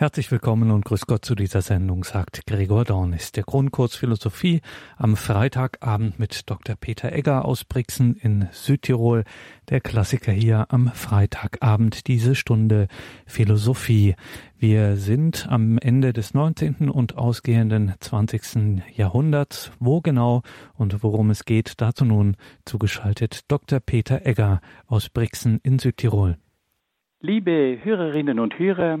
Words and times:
Herzlich 0.00 0.30
willkommen 0.30 0.70
und 0.70 0.84
grüß 0.84 1.06
Gott 1.08 1.24
zu 1.24 1.34
dieser 1.34 1.60
Sendung, 1.60 2.04
sagt 2.04 2.46
Gregor 2.46 2.84
Dornis. 2.84 3.32
Der 3.32 3.42
Grundkurs 3.42 3.96
Philosophie 3.96 4.60
am 4.96 5.16
Freitagabend 5.16 6.20
mit 6.20 6.48
Dr. 6.48 6.76
Peter 6.76 7.10
Egger 7.10 7.44
aus 7.44 7.64
Brixen 7.64 8.14
in 8.14 8.46
Südtirol. 8.52 9.24
Der 9.70 9.80
Klassiker 9.80 10.30
hier 10.30 10.66
am 10.68 10.86
Freitagabend, 10.86 12.06
diese 12.06 12.36
Stunde 12.36 12.86
Philosophie. 13.26 14.14
Wir 14.56 14.94
sind 14.94 15.48
am 15.50 15.78
Ende 15.78 16.12
des 16.12 16.32
19. 16.32 16.90
und 16.90 17.18
ausgehenden 17.18 17.92
20. 17.98 18.80
Jahrhunderts. 18.94 19.72
Wo 19.80 20.00
genau 20.00 20.42
und 20.74 21.02
worum 21.02 21.30
es 21.30 21.44
geht, 21.44 21.80
dazu 21.80 22.04
nun 22.04 22.36
zugeschaltet 22.64 23.50
Dr. 23.50 23.80
Peter 23.80 24.24
Egger 24.24 24.60
aus 24.86 25.08
Brixen 25.08 25.58
in 25.64 25.80
Südtirol. 25.80 26.36
Liebe 27.20 27.80
Hörerinnen 27.82 28.38
und 28.38 28.60
Hörer, 28.60 29.00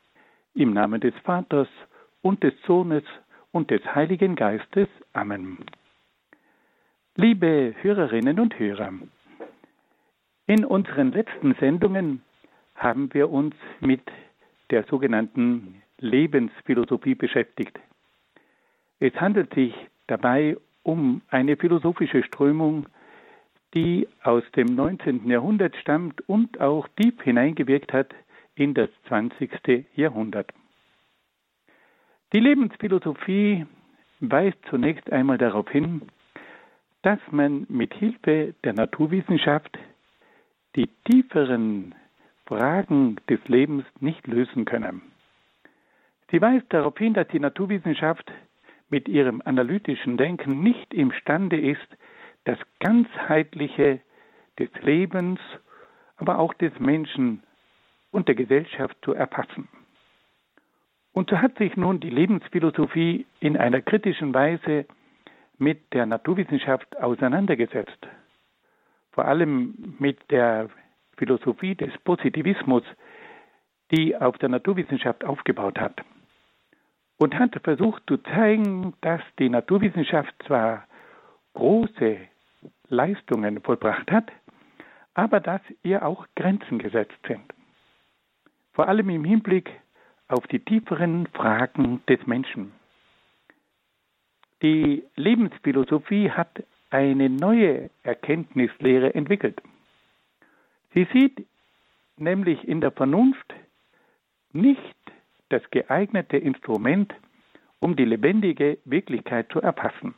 Im 0.53 0.73
Namen 0.73 0.99
des 0.99 1.13
Vaters 1.23 1.69
und 2.21 2.43
des 2.43 2.53
Sohnes 2.67 3.03
und 3.51 3.71
des 3.71 3.83
Heiligen 3.95 4.35
Geistes. 4.35 4.89
Amen. 5.13 5.59
Liebe 7.15 7.73
Hörerinnen 7.81 8.37
und 8.37 8.59
Hörer, 8.59 8.91
in 10.47 10.65
unseren 10.65 11.13
letzten 11.13 11.53
Sendungen 11.55 12.21
haben 12.75 13.13
wir 13.13 13.29
uns 13.29 13.55
mit 13.79 14.01
der 14.71 14.83
sogenannten 14.83 15.81
Lebensphilosophie 15.99 17.15
beschäftigt. 17.15 17.79
Es 18.99 19.13
handelt 19.21 19.53
sich 19.53 19.73
dabei 20.07 20.57
um 20.83 21.21
eine 21.29 21.55
philosophische 21.55 22.23
Strömung, 22.23 22.87
die 23.73 24.05
aus 24.23 24.43
dem 24.57 24.75
19. 24.75 25.29
Jahrhundert 25.29 25.77
stammt 25.77 26.27
und 26.27 26.59
auch 26.59 26.89
tief 26.97 27.21
hineingewirkt 27.21 27.93
hat 27.93 28.13
in 28.61 28.75
das 28.75 28.89
20. 29.07 29.87
Jahrhundert. 29.95 30.51
Die 32.31 32.39
Lebensphilosophie 32.39 33.65
weist 34.19 34.59
zunächst 34.69 35.11
einmal 35.11 35.39
darauf 35.39 35.67
hin, 35.69 36.03
dass 37.01 37.19
man 37.31 37.65
mit 37.69 37.91
Hilfe 37.95 38.53
der 38.63 38.73
Naturwissenschaft 38.73 39.79
die 40.75 40.87
tieferen 41.09 41.95
Fragen 42.45 43.15
des 43.27 43.39
Lebens 43.47 43.83
nicht 43.99 44.27
lösen 44.27 44.65
könne. 44.65 45.01
Sie 46.29 46.39
weist 46.39 46.67
darauf 46.69 46.95
hin, 46.99 47.15
dass 47.15 47.27
die 47.29 47.39
Naturwissenschaft 47.39 48.31
mit 48.89 49.07
ihrem 49.07 49.41
analytischen 49.43 50.17
Denken 50.17 50.61
nicht 50.61 50.93
imstande 50.93 51.59
ist, 51.59 51.97
das 52.43 52.59
Ganzheitliche 52.79 54.01
des 54.59 54.69
Lebens, 54.83 55.39
aber 56.17 56.37
auch 56.37 56.53
des 56.53 56.79
Menschen 56.79 57.41
und 58.11 58.27
der 58.27 58.35
Gesellschaft 58.35 58.97
zu 59.03 59.13
erfassen. 59.13 59.67
Und 61.13 61.29
so 61.29 61.41
hat 61.41 61.57
sich 61.57 61.75
nun 61.75 61.99
die 61.99 62.09
Lebensphilosophie 62.09 63.25
in 63.39 63.57
einer 63.57 63.81
kritischen 63.81 64.33
Weise 64.33 64.85
mit 65.57 65.93
der 65.93 66.05
Naturwissenschaft 66.05 66.97
auseinandergesetzt. 66.97 68.07
Vor 69.11 69.25
allem 69.25 69.95
mit 69.99 70.19
der 70.31 70.69
Philosophie 71.17 71.75
des 71.75 71.91
Positivismus, 71.99 72.83
die 73.91 74.15
auf 74.15 74.37
der 74.37 74.49
Naturwissenschaft 74.49 75.25
aufgebaut 75.25 75.79
hat. 75.79 76.01
Und 77.17 77.37
hat 77.37 77.59
versucht 77.63 78.03
zu 78.07 78.17
zeigen, 78.17 78.93
dass 79.01 79.21
die 79.37 79.49
Naturwissenschaft 79.49 80.33
zwar 80.47 80.87
große 81.53 82.17
Leistungen 82.87 83.61
vollbracht 83.61 84.09
hat, 84.09 84.31
aber 85.13 85.41
dass 85.41 85.61
ihr 85.83 86.05
auch 86.05 86.25
Grenzen 86.35 86.79
gesetzt 86.79 87.19
sind 87.27 87.43
vor 88.73 88.87
allem 88.87 89.09
im 89.09 89.23
Hinblick 89.23 89.69
auf 90.27 90.47
die 90.47 90.59
tieferen 90.59 91.27
Fragen 91.27 92.01
des 92.07 92.25
Menschen. 92.25 92.71
Die 94.61 95.03
Lebensphilosophie 95.15 96.31
hat 96.31 96.63
eine 96.89 97.29
neue 97.29 97.89
Erkenntnislehre 98.03 99.13
entwickelt. 99.15 99.61
Sie 100.93 101.07
sieht 101.13 101.45
nämlich 102.17 102.67
in 102.67 102.81
der 102.81 102.91
Vernunft 102.91 103.53
nicht 104.53 104.95
das 105.49 105.61
geeignete 105.71 106.37
Instrument, 106.37 107.13
um 107.79 107.95
die 107.95 108.05
lebendige 108.05 108.77
Wirklichkeit 108.85 109.51
zu 109.51 109.61
erfassen. 109.61 110.13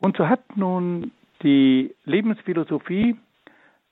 Und 0.00 0.16
so 0.16 0.28
hat 0.28 0.56
nun 0.56 1.12
die 1.42 1.94
Lebensphilosophie 2.04 3.16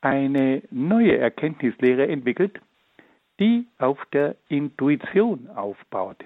eine 0.01 0.63
neue 0.71 1.19
Erkenntnislehre 1.19 2.09
entwickelt, 2.09 2.61
die 3.39 3.67
auf 3.79 3.99
der 4.13 4.37
Intuition 4.49 5.49
aufbaut, 5.55 6.25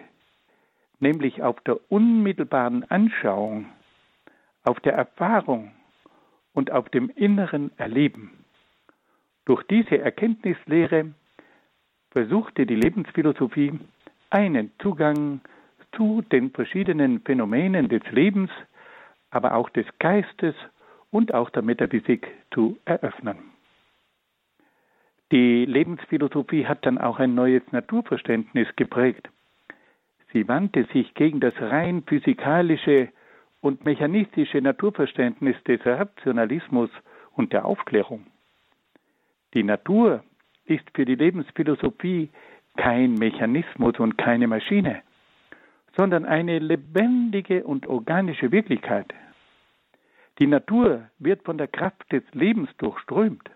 nämlich 1.00 1.42
auf 1.42 1.60
der 1.62 1.78
unmittelbaren 1.90 2.84
Anschauung, 2.90 3.66
auf 4.64 4.80
der 4.80 4.94
Erfahrung 4.94 5.72
und 6.54 6.70
auf 6.70 6.88
dem 6.90 7.10
inneren 7.10 7.76
Erleben. 7.78 8.44
Durch 9.44 9.62
diese 9.64 9.98
Erkenntnislehre 9.98 11.12
versuchte 12.10 12.66
die 12.66 12.76
Lebensphilosophie 12.76 13.78
einen 14.30 14.70
Zugang 14.78 15.40
zu 15.96 16.22
den 16.22 16.50
verschiedenen 16.50 17.20
Phänomenen 17.20 17.88
des 17.88 18.02
Lebens, 18.10 18.50
aber 19.30 19.54
auch 19.54 19.68
des 19.70 19.86
Geistes 19.98 20.54
und 21.10 21.34
auch 21.34 21.50
der 21.50 21.62
Metaphysik 21.62 22.28
zu 22.52 22.78
eröffnen. 22.84 23.51
Die 25.32 25.64
Lebensphilosophie 25.64 26.66
hat 26.66 26.84
dann 26.84 26.98
auch 26.98 27.18
ein 27.18 27.34
neues 27.34 27.62
Naturverständnis 27.72 28.68
geprägt. 28.76 29.30
Sie 30.30 30.46
wandte 30.46 30.84
sich 30.92 31.14
gegen 31.14 31.40
das 31.40 31.54
rein 31.58 32.02
physikalische 32.06 33.08
und 33.62 33.86
mechanistische 33.86 34.60
Naturverständnis 34.60 35.56
des 35.64 35.80
Rationalismus 35.86 36.90
und 37.34 37.54
der 37.54 37.64
Aufklärung. 37.64 38.26
Die 39.54 39.62
Natur 39.62 40.22
ist 40.66 40.84
für 40.92 41.06
die 41.06 41.14
Lebensphilosophie 41.14 42.28
kein 42.76 43.14
Mechanismus 43.14 43.98
und 44.00 44.18
keine 44.18 44.46
Maschine, 44.46 45.00
sondern 45.96 46.26
eine 46.26 46.58
lebendige 46.58 47.64
und 47.64 47.86
organische 47.86 48.52
Wirklichkeit. 48.52 49.14
Die 50.40 50.46
Natur 50.46 51.08
wird 51.18 51.42
von 51.42 51.56
der 51.56 51.68
Kraft 51.68 52.12
des 52.12 52.22
Lebens 52.32 52.68
durchströmt, 52.76 53.48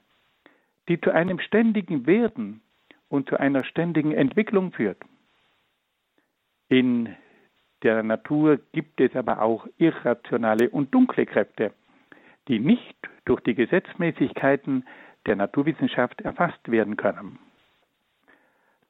die 0.89 1.01
zu 1.01 1.11
einem 1.13 1.39
ständigen 1.41 2.07
Werden 2.07 2.61
und 3.09 3.29
zu 3.29 3.39
einer 3.39 3.65
ständigen 3.65 4.13
Entwicklung 4.13 4.73
führt. 4.73 4.99
In 6.69 7.15
der 7.83 8.03
Natur 8.03 8.59
gibt 8.73 9.01
es 9.01 9.15
aber 9.15 9.43
auch 9.43 9.67
irrationale 9.79 10.71
und 10.71 10.93
dunkle 10.95 11.27
Kräfte, 11.27 11.73
die 12.49 12.59
nicht 12.59 12.97
durch 13.25 13.41
die 13.43 13.55
Gesetzmäßigkeiten 13.55 14.87
der 15.27 15.37
Naturwissenschaft 15.37 16.21
erfasst 16.23 16.71
werden 16.71 16.97
können. 16.97 17.39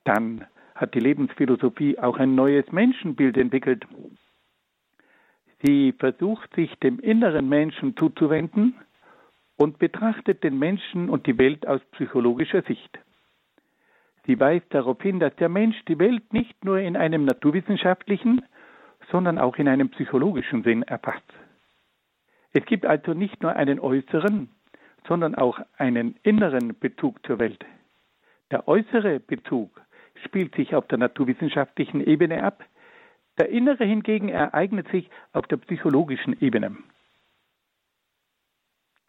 Dann 0.04 0.46
hat 0.74 0.94
die 0.94 1.00
Lebensphilosophie 1.00 1.98
auch 1.98 2.18
ein 2.18 2.34
neues 2.34 2.70
Menschenbild 2.70 3.36
entwickelt. 3.36 3.86
Sie 5.64 5.92
versucht 5.92 6.54
sich 6.54 6.74
dem 6.76 7.00
inneren 7.00 7.48
Menschen 7.48 7.96
zuzuwenden 7.96 8.74
und 9.56 9.78
betrachtet 9.78 10.44
den 10.44 10.58
Menschen 10.58 11.08
und 11.08 11.26
die 11.26 11.38
Welt 11.38 11.66
aus 11.66 11.80
psychologischer 11.92 12.62
Sicht. 12.62 12.98
Sie 14.26 14.38
weist 14.38 14.66
darauf 14.70 15.00
hin, 15.00 15.20
dass 15.20 15.34
der 15.36 15.48
Mensch 15.48 15.76
die 15.86 15.98
Welt 15.98 16.32
nicht 16.32 16.64
nur 16.64 16.78
in 16.78 16.96
einem 16.96 17.24
naturwissenschaftlichen, 17.24 18.42
sondern 19.10 19.38
auch 19.38 19.56
in 19.56 19.68
einem 19.68 19.88
psychologischen 19.90 20.62
Sinn 20.64 20.82
erfasst. 20.82 21.32
Es 22.52 22.64
gibt 22.66 22.86
also 22.86 23.14
nicht 23.14 23.42
nur 23.42 23.54
einen 23.54 23.78
äußeren, 23.78 24.48
sondern 25.06 25.34
auch 25.36 25.60
einen 25.76 26.16
inneren 26.22 26.78
Bezug 26.78 27.24
zur 27.24 27.38
Welt. 27.38 27.64
Der 28.50 28.66
äußere 28.66 29.20
Bezug 29.20 29.80
spielt 30.24 30.54
sich 30.56 30.74
auf 30.74 30.86
der 30.88 30.98
naturwissenschaftlichen 30.98 32.00
Ebene 32.04 32.42
ab, 32.42 32.64
der 33.38 33.50
innere 33.50 33.84
hingegen 33.84 34.28
ereignet 34.28 34.88
sich 34.88 35.10
auf 35.32 35.46
der 35.46 35.58
psychologischen 35.58 36.40
Ebene. 36.40 36.76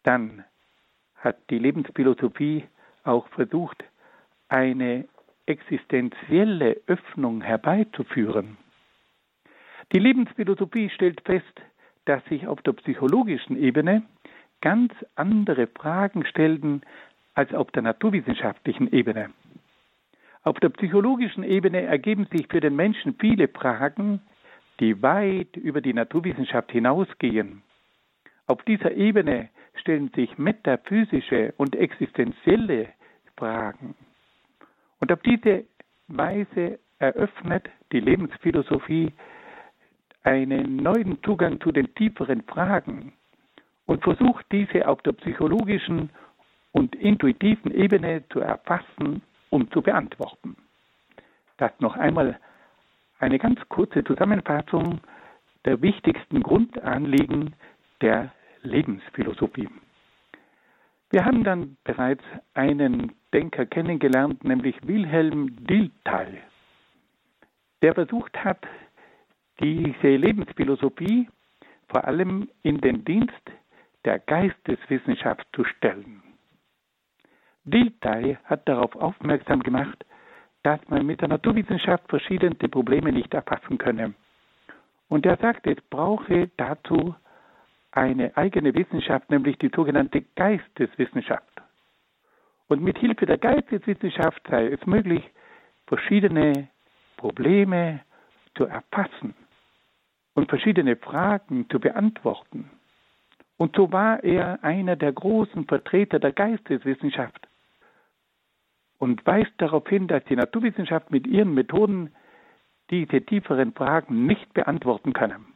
Dann 0.02 0.44
hat 1.16 1.38
die 1.50 1.58
Lebensphilosophie 1.58 2.64
auch 3.04 3.26
versucht, 3.28 3.84
eine 4.48 5.08
existenzielle 5.46 6.80
Öffnung 6.86 7.40
herbeizuführen. 7.40 8.56
Die 9.92 9.98
Lebensphilosophie 9.98 10.90
stellt 10.90 11.22
fest, 11.22 11.62
dass 12.04 12.24
sich 12.26 12.46
auf 12.46 12.60
der 12.62 12.72
psychologischen 12.72 13.56
Ebene 13.56 14.02
ganz 14.60 14.92
andere 15.14 15.66
Fragen 15.66 16.26
stellten 16.26 16.82
als 17.34 17.54
auf 17.54 17.70
der 17.70 17.82
naturwissenschaftlichen 17.82 18.92
Ebene. 18.92 19.30
Auf 20.42 20.58
der 20.60 20.70
psychologischen 20.70 21.44
Ebene 21.44 21.82
ergeben 21.82 22.26
sich 22.32 22.46
für 22.48 22.60
den 22.60 22.76
Menschen 22.76 23.14
viele 23.18 23.48
Fragen, 23.48 24.20
die 24.80 25.02
weit 25.02 25.56
über 25.56 25.80
die 25.80 25.92
Naturwissenschaft 25.92 26.70
hinausgehen. 26.70 27.62
Auf 28.46 28.62
dieser 28.62 28.92
Ebene 28.92 29.50
stellen 29.80 30.10
sich 30.14 30.36
metaphysische 30.38 31.54
und 31.56 31.76
existenzielle 31.76 32.88
Fragen. 33.36 33.94
Und 35.00 35.12
auf 35.12 35.20
diese 35.22 35.64
Weise 36.08 36.78
eröffnet 36.98 37.68
die 37.92 38.00
Lebensphilosophie 38.00 39.12
einen 40.24 40.76
neuen 40.76 41.22
Zugang 41.22 41.60
zu 41.60 41.72
den 41.72 41.94
tieferen 41.94 42.42
Fragen 42.42 43.12
und 43.86 44.02
versucht 44.02 44.44
diese 44.52 44.86
auf 44.86 45.00
der 45.02 45.12
psychologischen 45.12 46.10
und 46.72 46.94
intuitiven 46.96 47.72
Ebene 47.72 48.22
zu 48.30 48.40
erfassen 48.40 49.22
und 49.50 49.72
zu 49.72 49.80
beantworten. 49.80 50.56
Das 51.56 51.72
noch 51.80 51.96
einmal 51.96 52.38
eine 53.18 53.38
ganz 53.38 53.60
kurze 53.68 54.04
Zusammenfassung 54.04 55.00
der 55.64 55.80
wichtigsten 55.82 56.42
Grundanliegen 56.42 57.54
der 58.00 58.32
Lebensphilosophie. 58.62 59.68
Wir 61.10 61.24
haben 61.24 61.44
dann 61.44 61.76
bereits 61.84 62.24
einen 62.54 63.12
Denker 63.32 63.66
kennengelernt, 63.66 64.44
nämlich 64.44 64.76
Wilhelm 64.86 65.56
Dilthey, 65.66 66.38
der 67.82 67.94
versucht 67.94 68.36
hat, 68.44 68.66
diese 69.60 70.16
Lebensphilosophie 70.16 71.28
vor 71.88 72.04
allem 72.04 72.48
in 72.62 72.80
den 72.80 73.04
Dienst 73.04 73.32
der 74.04 74.18
Geisteswissenschaft 74.18 75.46
zu 75.54 75.64
stellen. 75.64 76.22
Dilthey 77.64 78.38
hat 78.44 78.68
darauf 78.68 78.94
aufmerksam 78.96 79.62
gemacht, 79.62 80.04
dass 80.62 80.80
man 80.88 81.06
mit 81.06 81.20
der 81.20 81.28
Naturwissenschaft 81.28 82.08
verschiedene 82.08 82.54
Probleme 82.54 83.12
nicht 83.12 83.32
erfassen 83.32 83.78
könne. 83.78 84.14
Und 85.08 85.24
er 85.24 85.36
sagt, 85.38 85.66
es 85.66 85.80
brauche 85.88 86.50
dazu 86.56 87.14
eine 87.92 88.36
eigene 88.36 88.74
Wissenschaft, 88.74 89.30
nämlich 89.30 89.58
die 89.58 89.70
sogenannte 89.74 90.22
Geisteswissenschaft. 90.36 91.62
Und 92.68 92.82
mit 92.82 92.98
Hilfe 92.98 93.26
der 93.26 93.38
Geisteswissenschaft 93.38 94.42
sei 94.48 94.66
es 94.66 94.84
möglich, 94.86 95.22
verschiedene 95.86 96.68
Probleme 97.16 98.00
zu 98.54 98.64
erfassen 98.64 99.34
und 100.34 100.48
verschiedene 100.48 100.96
Fragen 100.96 101.68
zu 101.70 101.80
beantworten. 101.80 102.70
Und 103.56 103.74
so 103.74 103.90
war 103.90 104.22
er 104.22 104.62
einer 104.62 104.96
der 104.96 105.12
großen 105.12 105.66
Vertreter 105.66 106.18
der 106.18 106.32
Geisteswissenschaft 106.32 107.48
und 108.98 109.24
weist 109.26 109.52
darauf 109.58 109.88
hin, 109.88 110.06
dass 110.06 110.24
die 110.24 110.36
Naturwissenschaft 110.36 111.10
mit 111.10 111.26
ihren 111.26 111.54
Methoden 111.54 112.14
diese 112.90 113.20
tieferen 113.22 113.72
Fragen 113.72 114.26
nicht 114.26 114.52
beantworten 114.54 115.12
kann. 115.12 115.46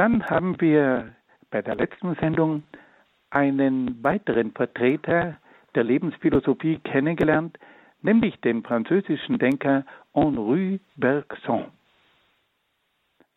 Dann 0.00 0.24
haben 0.24 0.58
wir 0.62 1.14
bei 1.50 1.60
der 1.60 1.74
letzten 1.74 2.14
Sendung 2.14 2.62
einen 3.28 4.02
weiteren 4.02 4.50
Vertreter 4.52 5.36
der 5.74 5.84
Lebensphilosophie 5.84 6.78
kennengelernt, 6.78 7.58
nämlich 8.00 8.40
den 8.40 8.62
französischen 8.62 9.38
Denker 9.38 9.84
Henri 10.14 10.80
Bergson. 10.96 11.66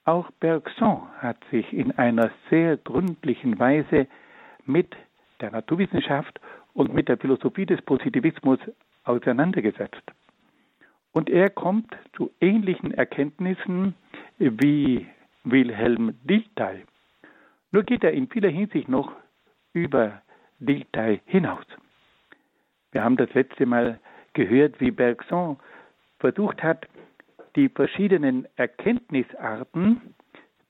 Auch 0.05 0.31
Bergson 0.39 1.01
hat 1.17 1.35
sich 1.51 1.73
in 1.73 1.91
einer 1.97 2.31
sehr 2.49 2.77
gründlichen 2.77 3.59
Weise 3.59 4.07
mit 4.65 4.95
der 5.41 5.51
Naturwissenschaft 5.51 6.39
und 6.73 6.93
mit 6.93 7.09
der 7.09 7.17
Philosophie 7.17 7.65
des 7.65 7.81
Positivismus 7.81 8.59
auseinandergesetzt. 9.03 10.13
Und 11.11 11.29
er 11.29 11.49
kommt 11.49 11.93
zu 12.15 12.31
ähnlichen 12.39 12.93
Erkenntnissen 12.93 13.95
wie 14.39 15.05
Wilhelm 15.43 16.17
Dilthey. 16.23 16.85
Nur 17.71 17.83
geht 17.83 18.03
er 18.03 18.13
in 18.13 18.27
vieler 18.29 18.49
Hinsicht 18.49 18.87
noch 18.87 19.11
über 19.73 20.21
Dilthey 20.59 21.21
hinaus. 21.25 21.65
Wir 22.91 23.03
haben 23.03 23.17
das 23.17 23.33
letzte 23.33 23.65
Mal 23.65 23.99
gehört, 24.33 24.79
wie 24.79 24.91
Bergson 24.91 25.57
versucht 26.19 26.61
hat, 26.63 26.87
die 27.55 27.69
verschiedenen 27.69 28.47
Erkenntnisarten 28.55 30.13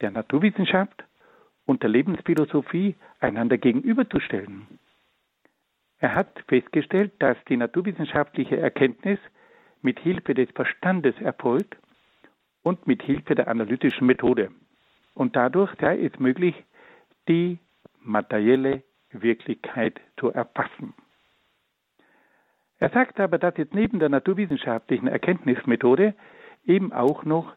der 0.02 0.12
Naturwissenschaft 0.12 1.04
und 1.66 1.82
der 1.84 1.90
Lebensphilosophie 1.90 2.96
einander 3.20 3.58
gegenüberzustellen. 3.58 4.80
Er 6.00 6.16
hat 6.16 6.44
festgestellt, 6.48 7.14
dass 7.20 7.38
die 7.48 7.56
naturwissenschaftliche 7.56 8.58
Erkenntnis 8.58 9.20
mit 9.82 10.00
Hilfe 10.00 10.34
des 10.34 10.50
Verstandes 10.52 11.16
erfolgt 11.22 11.78
und 12.64 12.88
mit 12.88 13.04
Hilfe 13.04 13.36
der 13.36 13.48
analytischen 13.48 14.08
Methode. 14.08 14.52
Und 15.14 15.36
dadurch 15.36 15.74
sei 15.80 16.00
es 16.04 16.20
möglich, 16.20 16.56
die 17.28 17.60
materielle 18.02 18.84
Wirklichkeit 19.12 20.00
zu 20.18 20.32
erfassen. 20.32 20.94
Er 22.80 22.90
sagt 22.90 23.20
aber, 23.20 23.38
dass 23.38 23.58
es 23.58 23.68
neben 23.72 24.00
der 24.00 24.10
naturwissenschaftlichen 24.10 25.08
Erkenntnismethode 25.08 26.16
eben 26.66 26.92
auch 26.92 27.24
noch 27.24 27.56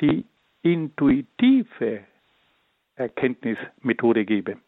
die 0.00 0.24
intuitive 0.62 2.04
Erkenntnismethode 2.94 4.24
gebe. 4.24 4.58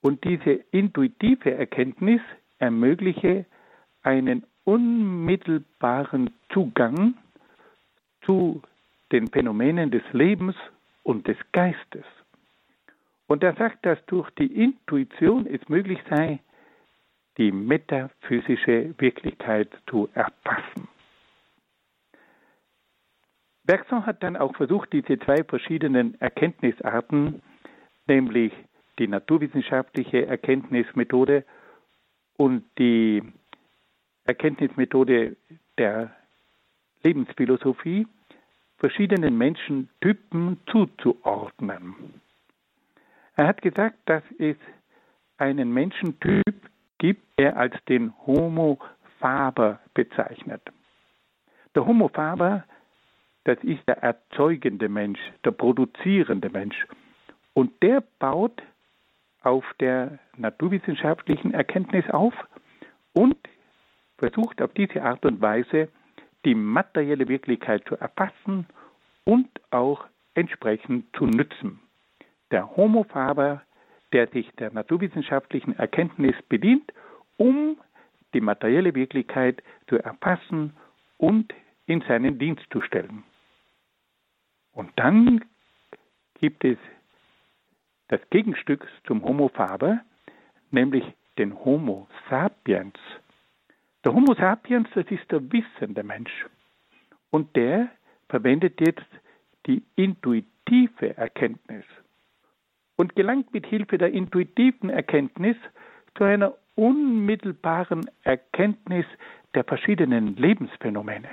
Und 0.00 0.24
diese 0.24 0.52
intuitive 0.70 1.52
Erkenntnis 1.52 2.20
ermögliche 2.58 3.44
einen 4.02 4.44
unmittelbaren 4.64 6.30
Zugang 6.52 7.14
zu 8.22 8.62
den 9.12 9.28
Phänomenen 9.28 9.90
des 9.90 10.02
Lebens 10.12 10.56
und 11.10 11.26
des 11.26 11.36
Geistes. 11.50 12.04
Und 13.26 13.42
er 13.42 13.54
sagt, 13.56 13.84
dass 13.84 13.98
durch 14.06 14.30
die 14.30 14.62
Intuition 14.62 15.46
es 15.46 15.68
möglich 15.68 15.98
sei, 16.08 16.38
die 17.36 17.50
metaphysische 17.50 18.94
Wirklichkeit 18.98 19.68
zu 19.88 20.08
erfassen. 20.14 20.88
Bergson 23.64 24.06
hat 24.06 24.22
dann 24.22 24.36
auch 24.36 24.54
versucht, 24.56 24.92
diese 24.92 25.18
zwei 25.18 25.42
verschiedenen 25.44 26.20
Erkenntnisarten, 26.20 27.42
nämlich 28.06 28.52
die 28.98 29.08
naturwissenschaftliche 29.08 30.26
Erkenntnismethode 30.26 31.44
und 32.36 32.64
die 32.78 33.22
Erkenntnismethode 34.24 35.36
der 35.76 36.14
Lebensphilosophie, 37.02 38.06
verschiedenen 38.80 39.36
Menschentypen 39.36 40.58
zuzuordnen. 40.66 41.94
Er 43.36 43.46
hat 43.46 43.62
gesagt, 43.62 43.98
dass 44.06 44.24
es 44.38 44.56
einen 45.36 45.72
Menschentyp 45.72 46.68
gibt, 46.98 47.22
der 47.38 47.56
als 47.56 47.74
den 47.88 48.12
Homo 48.26 48.78
faber 49.18 49.80
bezeichnet. 49.94 50.62
Der 51.74 51.86
Homo 51.86 52.08
faber, 52.08 52.64
das 53.44 53.58
ist 53.62 53.86
der 53.86 53.98
erzeugende 53.98 54.88
Mensch, 54.88 55.20
der 55.44 55.52
produzierende 55.52 56.50
Mensch. 56.50 56.86
Und 57.54 57.82
der 57.82 58.02
baut 58.18 58.62
auf 59.42 59.64
der 59.78 60.18
naturwissenschaftlichen 60.36 61.54
Erkenntnis 61.54 62.08
auf 62.10 62.34
und 63.12 63.36
versucht 64.18 64.60
auf 64.60 64.72
diese 64.74 65.02
Art 65.02 65.24
und 65.24 65.40
Weise 65.40 65.88
die 66.44 66.54
materielle 66.54 67.28
Wirklichkeit 67.28 67.84
zu 67.86 67.96
erfassen 67.96 68.66
und 69.24 69.48
auch 69.70 70.06
entsprechend 70.34 71.04
zu 71.16 71.26
nützen. 71.26 71.80
Der 72.50 72.76
Homo 72.76 73.04
faber, 73.04 73.62
der 74.12 74.28
sich 74.28 74.50
der 74.58 74.72
naturwissenschaftlichen 74.72 75.78
Erkenntnis 75.78 76.34
bedient, 76.48 76.92
um 77.36 77.78
die 78.34 78.40
materielle 78.40 78.94
Wirklichkeit 78.94 79.62
zu 79.88 79.98
erfassen 79.98 80.74
und 81.18 81.52
in 81.86 82.00
seinen 82.02 82.38
Dienst 82.38 82.64
zu 82.70 82.80
stellen. 82.80 83.24
Und 84.72 84.90
dann 84.96 85.44
gibt 86.40 86.64
es 86.64 86.78
das 88.08 88.20
Gegenstück 88.30 88.86
zum 89.04 89.24
Homo 89.24 89.48
faber, 89.48 90.00
nämlich 90.70 91.04
den 91.38 91.54
Homo 91.64 92.08
sapiens. 92.28 92.98
Der 94.04 94.14
Homo 94.14 94.34
sapiens, 94.34 94.88
das 94.94 95.06
ist 95.10 95.30
der 95.30 95.42
wissende 95.52 96.02
Mensch. 96.02 96.46
Und 97.30 97.54
der 97.54 97.90
verwendet 98.28 98.80
jetzt 98.80 99.06
die 99.66 99.82
intuitive 99.96 101.16
Erkenntnis 101.16 101.84
und 102.96 103.14
gelangt 103.14 103.52
mit 103.52 103.66
Hilfe 103.66 103.98
der 103.98 104.12
intuitiven 104.12 104.88
Erkenntnis 104.88 105.56
zu 106.16 106.24
einer 106.24 106.54
unmittelbaren 106.76 108.10
Erkenntnis 108.22 109.04
der 109.54 109.64
verschiedenen 109.64 110.36
Lebensphänomene 110.36 111.28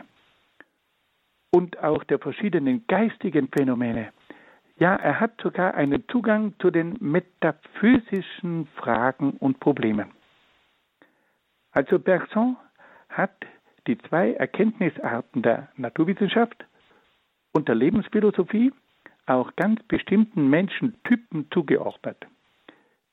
und 1.51 1.79
auch 1.79 2.03
der 2.03 2.19
verschiedenen 2.19 2.85
geistigen 2.87 3.47
Phänomene. 3.47 4.11
Ja, 4.77 4.95
er 4.95 5.19
hat 5.19 5.39
sogar 5.41 5.73
einen 5.73 6.03
Zugang 6.09 6.53
zu 6.59 6.69
den 6.69 6.97
metaphysischen 6.99 8.67
Fragen 8.75 9.31
und 9.39 9.59
Problemen. 9.59 10.16
Also 11.77 11.99
Bergson 11.99 12.57
hat 13.07 13.45
die 13.85 13.99
zwei 13.99 14.33
Erkenntnisarten 14.33 15.43
der 15.43 15.67
Naturwissenschaft 15.75 16.65
und 17.53 17.67
der 17.67 17.75
Lebensphilosophie 17.75 18.73
auch 19.27 19.55
ganz 19.57 19.83
bestimmten 19.83 20.49
Menschentypen 20.49 21.51
zugeordnet. 21.51 22.17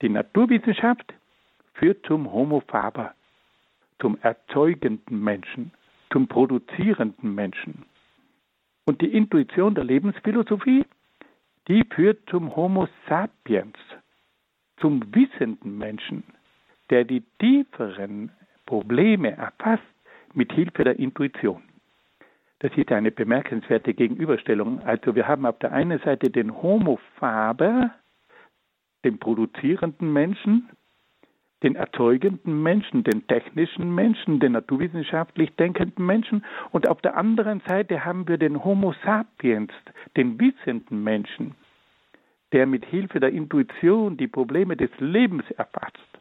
Die 0.00 0.08
Naturwissenschaft 0.08 1.12
führt 1.74 2.06
zum 2.06 2.32
Homo 2.32 2.60
faber, 2.60 3.12
zum 4.00 4.16
erzeugenden 4.22 5.22
Menschen, 5.22 5.70
zum 6.10 6.26
produzierenden 6.26 7.34
Menschen. 7.34 7.84
Und 8.86 9.02
die 9.02 9.14
Intuition 9.14 9.74
der 9.74 9.84
Lebensphilosophie 9.84 10.86
die 11.68 11.84
führt 11.94 12.30
zum 12.30 12.56
Homo 12.56 12.88
sapiens, 13.10 13.76
zum 14.78 15.02
wissenden 15.14 15.76
Menschen, 15.76 16.24
der 16.88 17.04
die 17.04 17.20
tieferen 17.38 18.30
Probleme 18.66 19.36
erfasst 19.36 19.82
mit 20.32 20.52
Hilfe 20.52 20.84
der 20.84 20.98
Intuition. 20.98 21.62
Das 22.60 22.72
ist 22.76 22.90
eine 22.92 23.10
bemerkenswerte 23.10 23.92
Gegenüberstellung. 23.94 24.80
Also 24.80 25.14
wir 25.14 25.28
haben 25.28 25.44
auf 25.44 25.58
der 25.58 25.72
einen 25.72 25.98
Seite 26.00 26.30
den 26.30 26.62
Homo 26.62 26.98
faber, 27.16 27.90
den 29.04 29.18
produzierenden 29.18 30.12
Menschen, 30.12 30.70
den 31.62 31.76
erzeugenden 31.76 32.62
Menschen, 32.62 33.04
den 33.04 33.26
technischen 33.26 33.94
Menschen, 33.94 34.40
den 34.40 34.52
naturwissenschaftlich 34.52 35.54
denkenden 35.56 36.06
Menschen. 36.06 36.44
Und 36.72 36.88
auf 36.88 37.00
der 37.02 37.16
anderen 37.16 37.60
Seite 37.66 38.04
haben 38.04 38.26
wir 38.28 38.38
den 38.38 38.64
Homo 38.64 38.94
sapiens, 39.04 39.72
den 40.16 40.40
wissenden 40.40 41.02
Menschen, 41.02 41.54
der 42.52 42.66
mit 42.66 42.84
Hilfe 42.86 43.20
der 43.20 43.32
Intuition 43.32 44.16
die 44.16 44.28
Probleme 44.28 44.76
des 44.76 44.90
Lebens 44.98 45.50
erfasst 45.52 46.13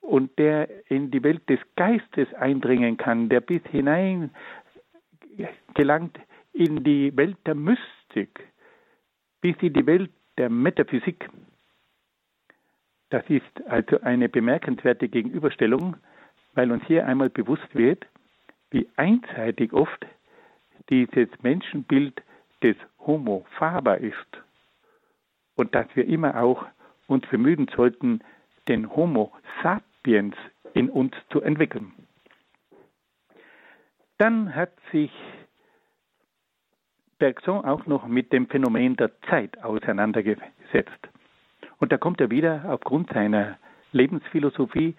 und 0.00 0.38
der 0.38 0.68
in 0.90 1.10
die 1.10 1.22
Welt 1.22 1.48
des 1.48 1.60
Geistes 1.76 2.32
eindringen 2.34 2.96
kann, 2.96 3.28
der 3.28 3.40
bis 3.40 3.62
hinein 3.70 4.30
gelangt 5.74 6.18
in 6.52 6.82
die 6.82 7.16
Welt 7.16 7.36
der 7.46 7.54
Mystik, 7.54 8.40
bis 9.40 9.56
in 9.60 9.72
die 9.72 9.86
Welt 9.86 10.10
der 10.36 10.50
Metaphysik. 10.50 11.28
Das 13.10 13.24
ist 13.28 13.66
also 13.66 14.00
eine 14.02 14.28
bemerkenswerte 14.28 15.08
Gegenüberstellung, 15.08 15.96
weil 16.54 16.70
uns 16.70 16.84
hier 16.86 17.06
einmal 17.06 17.30
bewusst 17.30 17.74
wird, 17.74 18.06
wie 18.70 18.88
einseitig 18.96 19.72
oft 19.72 20.06
dieses 20.88 21.28
Menschenbild 21.42 22.22
des 22.62 22.76
Homo 22.98 23.44
faber 23.58 23.98
ist 23.98 24.42
und 25.56 25.74
dass 25.74 25.86
wir 25.94 26.06
immer 26.06 26.40
auch 26.40 26.64
uns 27.06 27.26
bemühen 27.26 27.68
sollten, 27.74 28.20
den 28.68 28.94
Homo 28.94 29.32
sapiens 30.00 30.34
in 30.74 30.90
uns 30.90 31.12
zu 31.30 31.40
entwickeln. 31.40 31.92
Dann 34.18 34.54
hat 34.54 34.72
sich 34.92 35.10
Bergson 37.18 37.64
auch 37.64 37.86
noch 37.86 38.06
mit 38.06 38.32
dem 38.32 38.48
Phänomen 38.48 38.96
der 38.96 39.10
Zeit 39.22 39.62
auseinandergesetzt. 39.62 41.08
Und 41.78 41.92
da 41.92 41.98
kommt 41.98 42.20
er 42.20 42.30
wieder 42.30 42.64
aufgrund 42.68 43.10
seiner 43.12 43.58
Lebensphilosophie 43.92 44.94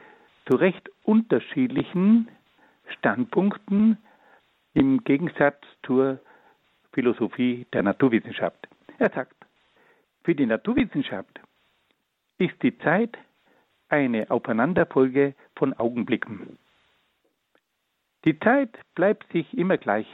zu 0.50 0.58
recht 0.58 0.90
unterschiedlichen 1.04 2.30
Standpunkten 2.98 3.98
im 4.74 5.04
Gegensatz 5.04 5.62
zur 5.86 6.20
Philosophie 6.94 7.66
der 7.74 7.84
Naturwissenschaft. 7.84 8.68
Er 8.98 9.12
sagt, 9.12 9.36
für 10.24 10.36
die 10.36 10.46
Naturwissenschaft 10.46 11.40
ist 12.38 12.62
die 12.62 12.78
Zeit 12.80 13.18
eine 13.92 14.32
Aufeinanderfolge 14.32 15.36
von 15.56 15.74
Augenblicken. 15.74 16.58
Die 18.26 18.40
Zeit 18.40 18.70
bleibt 18.96 19.32
sich 19.32 19.58
immer 19.58 19.78
gleich 19.78 20.08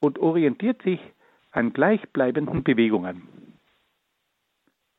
und 0.00 0.18
orientiert 0.18 0.82
sich 0.82 1.00
an 1.50 1.72
gleichbleibenden 1.72 2.62
Bewegungen. 2.62 3.22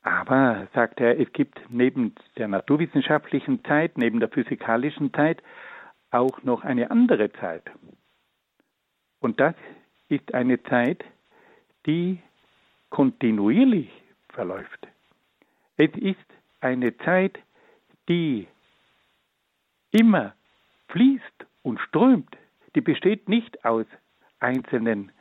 Aber, 0.02 0.66
sagt 0.74 1.00
er, 1.00 1.18
es 1.20 1.32
gibt 1.32 1.60
neben 1.68 2.14
der 2.36 2.48
naturwissenschaftlichen 2.48 3.64
Zeit, 3.64 3.96
neben 3.96 4.18
der 4.18 4.28
physikalischen 4.28 5.12
Zeit, 5.14 5.42
auch 6.10 6.42
noch 6.42 6.64
eine 6.64 6.90
andere 6.90 7.32
Zeit. 7.32 7.62
Und 9.20 9.38
das 9.38 9.54
ist 10.08 10.34
eine 10.34 10.62
Zeit, 10.64 11.04
die 11.86 12.18
kontinuierlich 12.90 13.90
verläuft. 14.28 14.88
Es 15.76 15.90
ist 15.94 16.18
eine 16.60 16.96
Zeit, 16.98 17.38
die 18.08 18.46
immer 19.90 20.34
fließt 20.88 21.46
und 21.62 21.78
strömt. 21.80 22.36
Die 22.74 22.80
besteht 22.80 23.28
nicht 23.28 23.64
aus 23.64 23.86
einzelnen 24.40 25.12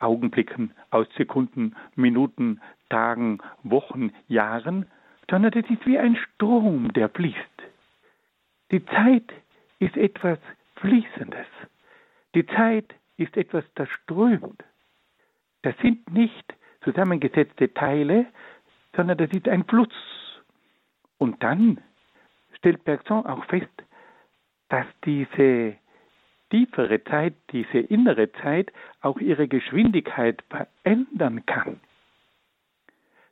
Augenblicken, 0.00 0.72
aus 0.90 1.06
Sekunden, 1.16 1.74
Minuten, 1.94 2.60
Tagen, 2.88 3.38
Wochen, 3.62 4.12
Jahren, 4.28 4.86
sondern 5.30 5.52
es 5.52 5.70
ist 5.70 5.86
wie 5.86 5.98
ein 5.98 6.16
Strom, 6.16 6.92
der 6.92 7.08
fließt. 7.08 7.38
Die 8.70 8.84
Zeit 8.86 9.32
ist 9.78 9.96
etwas 9.96 10.38
Fließendes. 10.76 11.46
Die 12.34 12.46
Zeit 12.46 12.94
ist 13.16 13.36
etwas, 13.36 13.64
das 13.74 13.88
strömt. 13.90 14.62
Das 15.62 15.74
sind 15.82 16.10
nicht 16.12 16.54
zusammengesetzte 16.82 17.72
Teile, 17.74 18.26
sondern 18.94 19.18
das 19.18 19.30
ist 19.32 19.48
ein 19.48 19.64
Fluss. 19.64 19.88
Und 21.18 21.42
dann 21.42 21.80
stellt 22.58 22.84
Bergson 22.84 23.24
auch 23.26 23.44
fest, 23.46 23.68
dass 24.68 24.86
diese 25.04 25.76
tiefere 26.50 27.02
Zeit, 27.04 27.34
diese 27.52 27.78
innere 27.78 28.32
Zeit 28.32 28.72
auch 29.00 29.18
ihre 29.18 29.48
Geschwindigkeit 29.48 30.42
verändern 30.48 31.44
kann. 31.46 31.80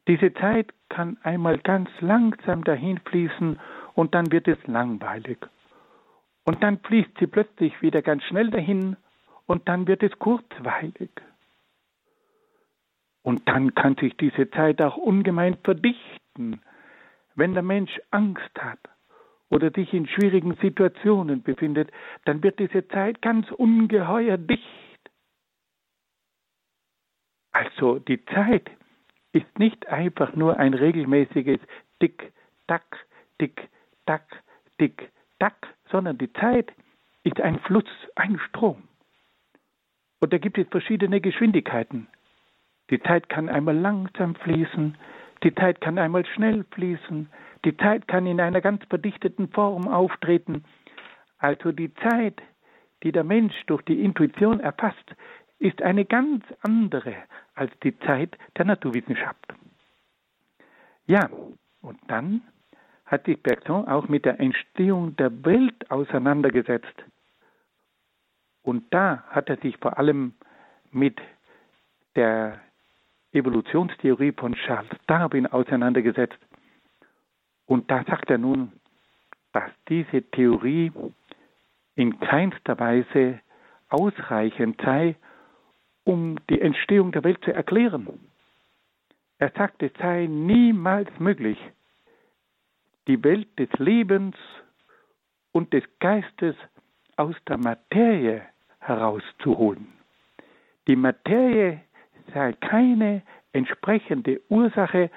Diese 0.08 0.32
Zeit 0.34 0.72
kann 0.88 1.18
einmal 1.22 1.58
ganz 1.58 1.90
langsam 2.00 2.62
dahin 2.62 2.98
fließen 3.00 3.58
und 3.94 4.14
dann 4.14 4.30
wird 4.30 4.46
es 4.46 4.58
langweilig. 4.66 5.38
Und 6.44 6.62
dann 6.62 6.78
fließt 6.78 7.18
sie 7.18 7.26
plötzlich 7.26 7.82
wieder 7.82 8.02
ganz 8.02 8.22
schnell 8.24 8.50
dahin 8.50 8.96
und 9.46 9.68
dann 9.68 9.88
wird 9.88 10.02
es 10.02 10.16
kurzweilig. 10.18 11.10
Und 13.22 13.48
dann 13.48 13.74
kann 13.74 13.96
sich 13.96 14.16
diese 14.16 14.48
Zeit 14.50 14.80
auch 14.80 14.96
ungemein 14.96 15.56
verdichten. 15.64 16.60
Wenn 17.34 17.54
der 17.54 17.64
Mensch 17.64 18.00
Angst 18.12 18.52
hat 18.56 18.78
oder 19.50 19.70
sich 19.70 19.92
in 19.92 20.06
schwierigen 20.06 20.54
Situationen 20.56 21.42
befindet, 21.42 21.90
dann 22.24 22.42
wird 22.42 22.58
diese 22.58 22.86
Zeit 22.88 23.22
ganz 23.22 23.50
ungeheuer 23.52 24.36
dicht. 24.36 24.62
Also 27.52 27.98
die 27.98 28.24
Zeit 28.26 28.70
ist 29.32 29.58
nicht 29.58 29.88
einfach 29.88 30.34
nur 30.34 30.58
ein 30.58 30.74
regelmäßiges 30.74 31.60
Tick, 32.00 32.32
Tack, 32.66 33.06
Tick, 33.38 33.68
Tack, 34.06 34.42
Tick, 34.78 35.10
Tack, 35.38 35.66
sondern 35.90 36.18
die 36.18 36.32
Zeit 36.32 36.72
ist 37.22 37.40
ein 37.40 37.58
Fluss, 37.60 37.84
ein 38.14 38.38
Strom. 38.38 38.82
Und 40.20 40.32
da 40.32 40.38
gibt 40.38 40.58
es 40.58 40.66
verschiedene 40.68 41.20
Geschwindigkeiten. 41.20 42.08
Die 42.90 43.00
Zeit 43.00 43.28
kann 43.28 43.48
einmal 43.48 43.76
langsam 43.76 44.34
fließen, 44.36 44.96
die 45.46 45.54
Zeit 45.54 45.80
kann 45.80 45.96
einmal 45.96 46.26
schnell 46.26 46.64
fließen, 46.72 47.28
die 47.64 47.76
Zeit 47.76 48.08
kann 48.08 48.26
in 48.26 48.40
einer 48.40 48.60
ganz 48.60 48.84
verdichteten 48.86 49.48
Form 49.48 49.86
auftreten. 49.86 50.64
Also 51.38 51.70
die 51.70 51.94
Zeit, 51.94 52.42
die 53.04 53.12
der 53.12 53.22
Mensch 53.22 53.54
durch 53.66 53.82
die 53.82 54.02
Intuition 54.02 54.58
erfasst, 54.58 55.14
ist 55.60 55.80
eine 55.82 56.04
ganz 56.04 56.44
andere 56.62 57.14
als 57.54 57.70
die 57.84 57.96
Zeit 58.00 58.36
der 58.58 58.64
Naturwissenschaft. 58.64 59.54
Ja, 61.06 61.30
und 61.80 62.00
dann 62.08 62.42
hat 63.04 63.26
sich 63.26 63.40
Bergson 63.40 63.86
auch 63.86 64.08
mit 64.08 64.24
der 64.24 64.40
Entstehung 64.40 65.14
der 65.14 65.44
Welt 65.44 65.88
auseinandergesetzt. 65.92 67.04
Und 68.64 68.92
da 68.92 69.22
hat 69.28 69.48
er 69.48 69.58
sich 69.58 69.76
vor 69.76 69.96
allem 69.96 70.34
mit 70.90 71.20
der 72.16 72.60
Evolutionstheorie 73.36 74.32
von 74.32 74.54
Charles 74.54 74.90
Darwin 75.06 75.46
auseinandergesetzt. 75.46 76.38
Und 77.66 77.90
da 77.90 78.04
sagt 78.04 78.30
er 78.30 78.38
nun, 78.38 78.72
dass 79.52 79.70
diese 79.88 80.22
Theorie 80.30 80.92
in 81.94 82.18
keinster 82.20 82.78
Weise 82.78 83.40
ausreichend 83.88 84.80
sei, 84.82 85.16
um 86.04 86.38
die 86.48 86.60
Entstehung 86.60 87.12
der 87.12 87.24
Welt 87.24 87.42
zu 87.44 87.52
erklären. 87.52 88.06
Er 89.38 89.50
sagt, 89.50 89.82
es 89.82 89.92
sei 89.98 90.26
niemals 90.26 91.08
möglich, 91.18 91.58
die 93.06 93.22
Welt 93.22 93.48
des 93.58 93.68
Lebens 93.78 94.36
und 95.52 95.72
des 95.72 95.84
Geistes 96.00 96.56
aus 97.16 97.34
der 97.48 97.58
Materie 97.58 98.42
herauszuholen. 98.78 99.88
Die 100.86 100.96
Materie 100.96 101.80
sei 102.32 102.52
keine 102.54 103.22
entsprechende 103.52 104.40
Ursache 104.48 105.10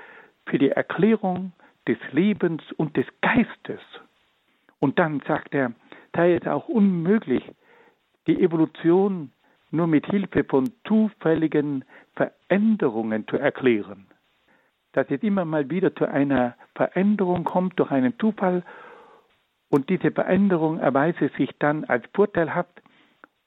für 0.46 0.58
die 0.58 0.70
Erklärung 0.70 1.52
des 1.88 1.98
Lebens 2.12 2.62
und 2.78 2.96
des 2.98 3.06
Geistes. 3.22 3.82
Und 4.80 5.00
dann 5.00 5.22
sagt 5.28 5.54
er, 5.54 5.74
sei 6.16 6.36
es 6.36 6.48
auch 6.48 6.68
unmöglich, 6.68 7.44
die 8.28 8.42
Evolution 8.42 9.32
nur 9.72 9.88
mit 9.88 10.06
Hilfe 10.08 10.44
von 10.44 10.72
zufälligen 10.88 11.86
Veränderungen 12.16 13.28
zu 13.28 13.38
erklären. 13.38 14.08
Dass 14.94 15.10
es 15.10 15.22
immer 15.22 15.46
mal 15.46 15.70
wieder 15.70 15.96
zu 15.96 16.06
einer 16.06 16.56
Veränderung 16.76 17.44
kommt 17.44 17.80
durch 17.80 17.92
einen 17.92 18.18
Zufall 18.20 18.64
und 19.70 19.90
diese 19.90 20.12
Veränderung 20.12 20.80
erweise 20.80 21.30
sich 21.38 21.52
dann 21.60 21.86
als 21.86 22.04
vorteilhaft 22.14 22.82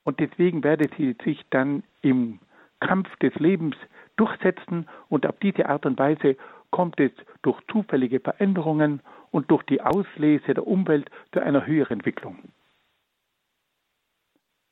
und 0.05 0.21
deswegen 0.21 0.63
werde 0.63 0.89
sie 0.97 1.17
sich 1.25 1.41
dann 1.51 1.83
im 2.03 2.39
Kampf 2.83 3.15
des 3.17 3.35
Lebens 3.37 3.77
durchsetzen 4.17 4.89
und 5.09 5.25
auf 5.25 5.39
diese 5.41 5.69
Art 5.69 5.87
und 5.87 5.99
Weise 5.99 6.37
kommt 6.71 6.99
es 6.99 7.13
durch 7.43 7.61
zufällige 7.71 8.19
Veränderungen 8.19 9.01
und 9.31 9.51
durch 9.51 9.63
die 9.65 9.81
Auslese 9.81 10.55
der 10.55 10.67
Umwelt 10.67 11.09
zu 11.33 11.41
einer 11.41 11.65
höheren 11.65 12.01
Entwicklung. 12.01 12.39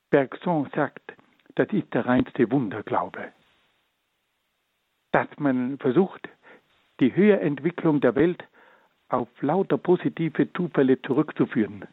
Bergson 0.09 0.69
sagt, 0.75 1.13
das 1.55 1.69
ist 1.71 1.93
der 1.93 2.05
reinste 2.05 2.51
Wunderglaube. 2.51 3.31
Dass 5.13 5.27
man 5.37 5.77
versucht, 5.77 6.27
die 6.99 7.15
Höherentwicklung 7.15 8.01
der 8.01 8.15
Welt 8.15 8.43
auf 9.07 9.29
lauter 9.41 9.77
positive 9.77 10.51
Zufälle 10.53 11.01
zurückzuführen. 11.01 11.87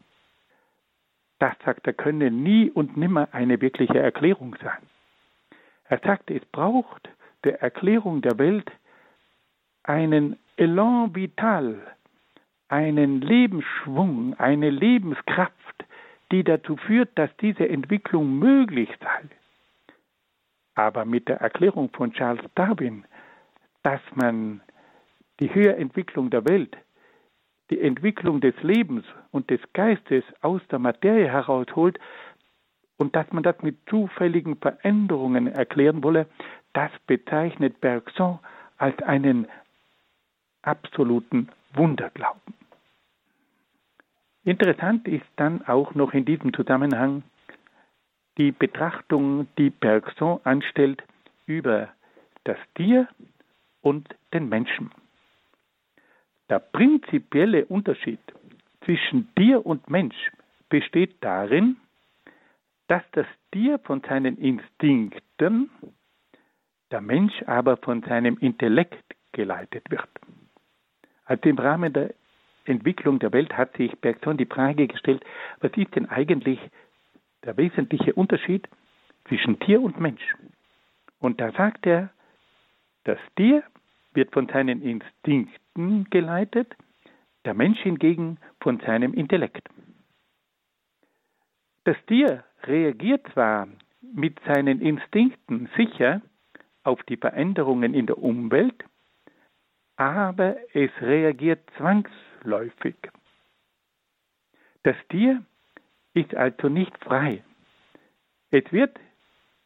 Das, 1.39 1.55
sagt 1.63 1.87
er, 1.87 1.93
könne 1.93 2.29
nie 2.29 2.69
und 2.69 2.97
nimmer 2.97 3.29
eine 3.31 3.61
wirkliche 3.61 3.99
Erklärung 3.99 4.55
sein. 4.61 4.88
Er 5.89 5.99
sagt, 5.99 6.29
es 6.31 6.45
braucht 6.45 7.09
der 7.43 7.61
Erklärung 7.61 8.21
der 8.21 8.37
Welt 8.37 8.71
einen 9.83 10.37
Elan 10.55 11.15
vital, 11.15 11.81
einen 12.67 13.21
Lebensschwung, 13.21 14.35
eine 14.37 14.69
Lebenskraft, 14.69 15.53
die 16.31 16.43
dazu 16.43 16.77
führt, 16.77 17.09
dass 17.17 17.35
diese 17.37 17.67
Entwicklung 17.67 18.37
möglich 18.37 18.89
sei. 19.01 19.29
Aber 20.75 21.05
mit 21.05 21.27
der 21.27 21.41
Erklärung 21.41 21.89
von 21.89 22.13
Charles 22.13 22.45
Darwin, 22.53 23.03
dass 23.81 24.01
man 24.13 24.61
die 25.39 25.53
Höherentwicklung 25.53 26.29
der 26.29 26.47
Welt, 26.47 26.77
die 27.71 27.81
Entwicklung 27.81 28.41
des 28.41 28.55
Lebens 28.61 29.05
und 29.31 29.49
des 29.49 29.61
Geistes 29.73 30.23
aus 30.41 30.61
der 30.69 30.79
Materie 30.79 31.31
herausholt 31.31 31.99
und 32.99 33.15
dass 33.15 33.31
man 33.31 33.43
das 33.43 33.55
mit 33.63 33.77
zufälligen 33.89 34.57
Veränderungen 34.57 35.47
erklären 35.47 36.03
wolle, 36.03 36.27
das 36.73 36.91
bezeichnet 37.07 37.81
Bergson 37.81 38.39
als 38.77 39.01
einen 39.01 39.47
absoluten 40.61 41.49
Wunderglauben. 41.73 42.53
Interessant 44.43 45.07
ist 45.07 45.25
dann 45.37 45.65
auch 45.65 45.95
noch 45.95 46.13
in 46.13 46.25
diesem 46.25 46.53
Zusammenhang 46.53 47.23
die 48.37 48.51
Betrachtung, 48.51 49.47
die 49.57 49.69
Bergson 49.69 50.39
anstellt 50.43 51.03
über 51.45 51.89
das 52.43 52.57
Tier 52.75 53.07
und 53.81 54.07
den 54.33 54.49
Menschen. 54.49 54.91
Der 56.49 56.59
prinzipielle 56.59 57.65
Unterschied 57.65 58.19
zwischen 58.83 59.29
Tier 59.35 59.65
und 59.65 59.89
Mensch 59.89 60.31
besteht 60.69 61.15
darin, 61.21 61.77
dass 62.89 63.03
das 63.11 63.27
Tier 63.51 63.77
von 63.79 64.01
seinen 64.01 64.37
Instinkten, 64.37 65.69
der 66.91 67.01
Mensch 67.01 67.43
aber 67.45 67.77
von 67.77 68.01
seinem 68.01 68.37
Intellekt 68.39 69.03
geleitet 69.31 69.89
wird. 69.91 70.09
Also 71.25 71.47
im 71.49 71.59
Rahmen 71.59 71.93
der 71.93 72.15
Entwicklung 72.65 73.19
der 73.19 73.31
Welt 73.31 73.55
hat 73.55 73.77
sich 73.77 73.91
Bergson 73.99 74.37
die 74.37 74.47
Frage 74.47 74.87
gestellt, 74.87 75.23
was 75.59 75.71
ist 75.77 75.95
denn 75.95 76.07
eigentlich 76.09 76.59
der 77.43 77.55
wesentliche 77.57 78.15
Unterschied 78.15 78.67
zwischen 79.27 79.59
Tier 79.59 79.81
und 79.81 79.99
Mensch. 79.99 80.35
Und 81.19 81.39
da 81.39 81.51
sagt 81.51 81.85
er, 81.85 82.09
das 83.03 83.19
Tier 83.35 83.63
wird 84.13 84.33
von 84.33 84.47
seinen 84.47 84.81
Instinkten 84.81 86.09
geleitet, 86.09 86.75
der 87.45 87.53
Mensch 87.53 87.79
hingegen 87.81 88.39
von 88.59 88.79
seinem 88.79 89.13
Intellekt. 89.13 89.69
Das 91.83 91.97
Tier 92.07 92.43
reagiert 92.63 93.25
zwar 93.33 93.67
mit 94.01 94.39
seinen 94.45 94.81
Instinkten 94.81 95.69
sicher 95.75 96.21
auf 96.83 97.01
die 97.03 97.17
Veränderungen 97.17 97.93
in 97.93 98.05
der 98.05 98.17
Umwelt, 98.17 98.83
aber 99.95 100.55
es 100.73 100.91
reagiert 101.01 101.61
zwangsläufig. 101.77 102.95
Das 104.83 104.95
Tier 105.09 105.43
ist 106.13 106.33
also 106.35 106.69
nicht 106.69 106.97
frei. 107.03 107.43
Es 108.51 108.71
wird 108.71 108.97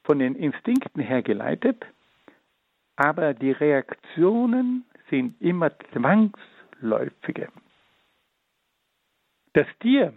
von 0.04 0.20
den 0.20 0.36
Instinkten 0.36 1.02
her 1.02 1.22
geleitet, 1.22 1.86
aber 2.96 3.34
die 3.34 3.52
Reaktionen 3.52 4.86
sind 5.10 5.40
immer 5.42 5.72
zwangsläufige. 5.94 7.50
Das 9.54 9.68
Tier 9.80 10.14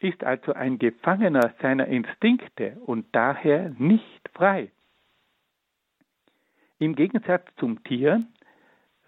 ist 0.00 0.22
also 0.24 0.52
ein 0.52 0.78
Gefangener 0.78 1.54
seiner 1.60 1.86
Instinkte 1.86 2.76
und 2.84 3.06
daher 3.12 3.70
nicht 3.78 4.28
frei. 4.34 4.70
Im 6.78 6.94
Gegensatz 6.94 7.46
zum 7.56 7.82
Tier 7.84 8.26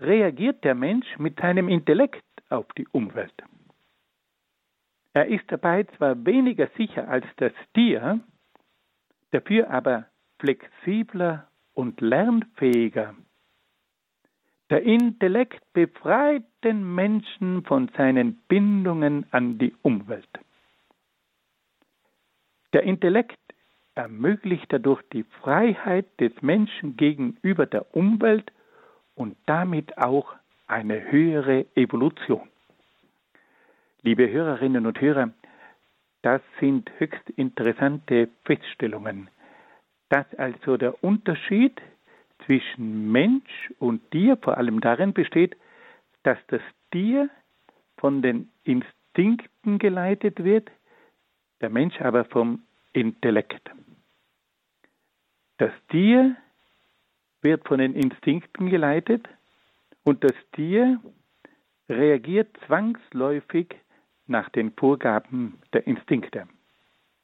reagiert 0.00 0.64
der 0.64 0.74
Mensch 0.74 1.18
mit 1.18 1.38
seinem 1.38 1.68
Intellekt 1.68 2.24
auf 2.48 2.66
die 2.78 2.88
Umwelt. 2.88 3.34
Er 5.12 5.26
ist 5.26 5.44
dabei 5.48 5.84
zwar 5.96 6.24
weniger 6.24 6.68
sicher 6.76 7.08
als 7.08 7.26
das 7.36 7.52
Tier, 7.74 8.20
dafür 9.32 9.70
aber 9.70 10.06
flexibler 10.38 11.48
und 11.74 12.00
lernfähiger. 12.00 13.14
Der 14.70 14.82
Intellekt 14.82 15.62
befreit 15.72 16.44
den 16.62 16.94
Menschen 16.94 17.64
von 17.64 17.88
seinen 17.96 18.36
Bindungen 18.48 19.26
an 19.30 19.58
die 19.58 19.74
Umwelt. 19.82 20.28
Der 22.72 22.82
Intellekt 22.82 23.38
ermöglicht 23.94 24.66
dadurch 24.68 25.02
die 25.12 25.24
Freiheit 25.24 26.06
des 26.20 26.32
Menschen 26.42 26.96
gegenüber 26.96 27.66
der 27.66 27.94
Umwelt 27.96 28.52
und 29.14 29.36
damit 29.46 29.96
auch 29.98 30.34
eine 30.66 31.10
höhere 31.10 31.66
Evolution. 31.74 32.48
Liebe 34.02 34.30
Hörerinnen 34.30 34.86
und 34.86 35.00
Hörer, 35.00 35.30
das 36.22 36.42
sind 36.60 36.90
höchst 36.98 37.30
interessante 37.30 38.28
Feststellungen, 38.44 39.30
dass 40.10 40.26
also 40.34 40.76
der 40.76 41.02
Unterschied 41.02 41.80
zwischen 42.44 43.10
Mensch 43.10 43.72
und 43.78 44.10
Tier 44.10 44.36
vor 44.36 44.58
allem 44.58 44.80
darin 44.80 45.12
besteht, 45.12 45.56
dass 46.22 46.38
das 46.48 46.62
Tier 46.92 47.30
von 47.96 48.22
den 48.22 48.50
Instinkten 48.64 49.78
geleitet 49.78 50.44
wird, 50.44 50.70
der 51.60 51.70
Mensch 51.70 52.00
aber 52.00 52.24
vom 52.24 52.62
Intellekt. 52.92 53.70
Das 55.58 55.72
Tier 55.90 56.36
wird 57.42 57.66
von 57.66 57.78
den 57.78 57.94
Instinkten 57.94 58.70
geleitet 58.70 59.28
und 60.04 60.22
das 60.24 60.34
Tier 60.52 61.00
reagiert 61.88 62.48
zwangsläufig 62.66 63.74
nach 64.26 64.48
den 64.50 64.72
Vorgaben 64.72 65.60
der 65.72 65.86
Instinkte. 65.86 66.46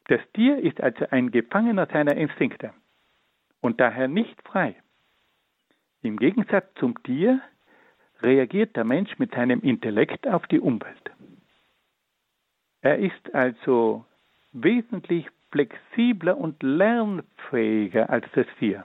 Das 0.07 0.21
Tier 0.35 0.59
ist 0.59 0.81
also 0.81 1.07
ein 1.11 1.31
Gefangener 1.31 1.87
seiner 1.87 2.17
Instinkte 2.17 2.73
und 3.61 3.81
daher 3.81 4.09
nicht 4.09 4.41
frei. 4.43 4.77
Im 6.03 6.19
Gegensatz 6.19 6.67
zum 6.75 7.03
Tier 7.03 7.41
reagiert 8.21 8.77
der 8.77 8.85
Mensch 8.85 9.19
mit 9.19 9.33
seinem 9.33 9.61
Intellekt 9.61 10.27
auf 10.27 10.47
die 10.47 10.61
Umwelt. 10.61 11.11
Er 12.83 12.99
ist 12.99 13.35
also 13.35 14.05
wesentlich 14.55 15.27
flexibler 15.51 16.39
und 16.39 16.63
lernfähiger 16.63 18.09
als 18.09 18.25
das 18.35 18.47
Tier. 18.59 18.85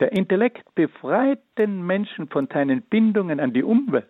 Der 0.00 0.12
Intellekt 0.12 0.74
befreit 0.74 1.40
den 1.58 1.86
Menschen 1.86 2.28
von 2.28 2.46
seinen 2.46 2.82
Bindungen 2.82 3.40
an 3.40 3.52
die 3.52 3.62
Umwelt. 3.62 4.06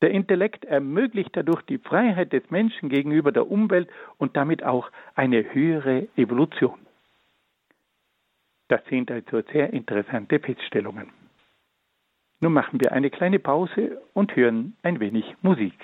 Der 0.00 0.10
Intellekt 0.10 0.64
ermöglicht 0.64 1.30
dadurch 1.32 1.62
die 1.62 1.78
Freiheit 1.78 2.32
des 2.32 2.48
Menschen 2.50 2.88
gegenüber 2.88 3.32
der 3.32 3.50
Umwelt 3.50 3.88
und 4.16 4.36
damit 4.36 4.62
auch 4.62 4.90
eine 5.14 5.52
höhere 5.52 6.08
Evolution. 6.16 6.78
Das 8.68 8.84
sind 8.86 9.10
also 9.10 9.42
sehr 9.52 9.72
interessante 9.72 10.38
Feststellungen. 10.38 11.10
Nun 12.40 12.52
machen 12.52 12.80
wir 12.80 12.92
eine 12.92 13.10
kleine 13.10 13.40
Pause 13.40 14.00
und 14.14 14.36
hören 14.36 14.76
ein 14.82 15.00
wenig 15.00 15.34
Musik. 15.42 15.74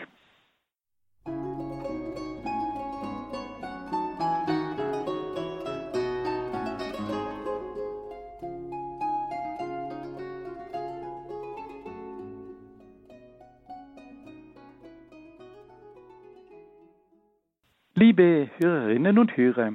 Liebe 18.16 18.48
Hörerinnen 18.58 19.18
und 19.18 19.36
Hörer, 19.36 19.72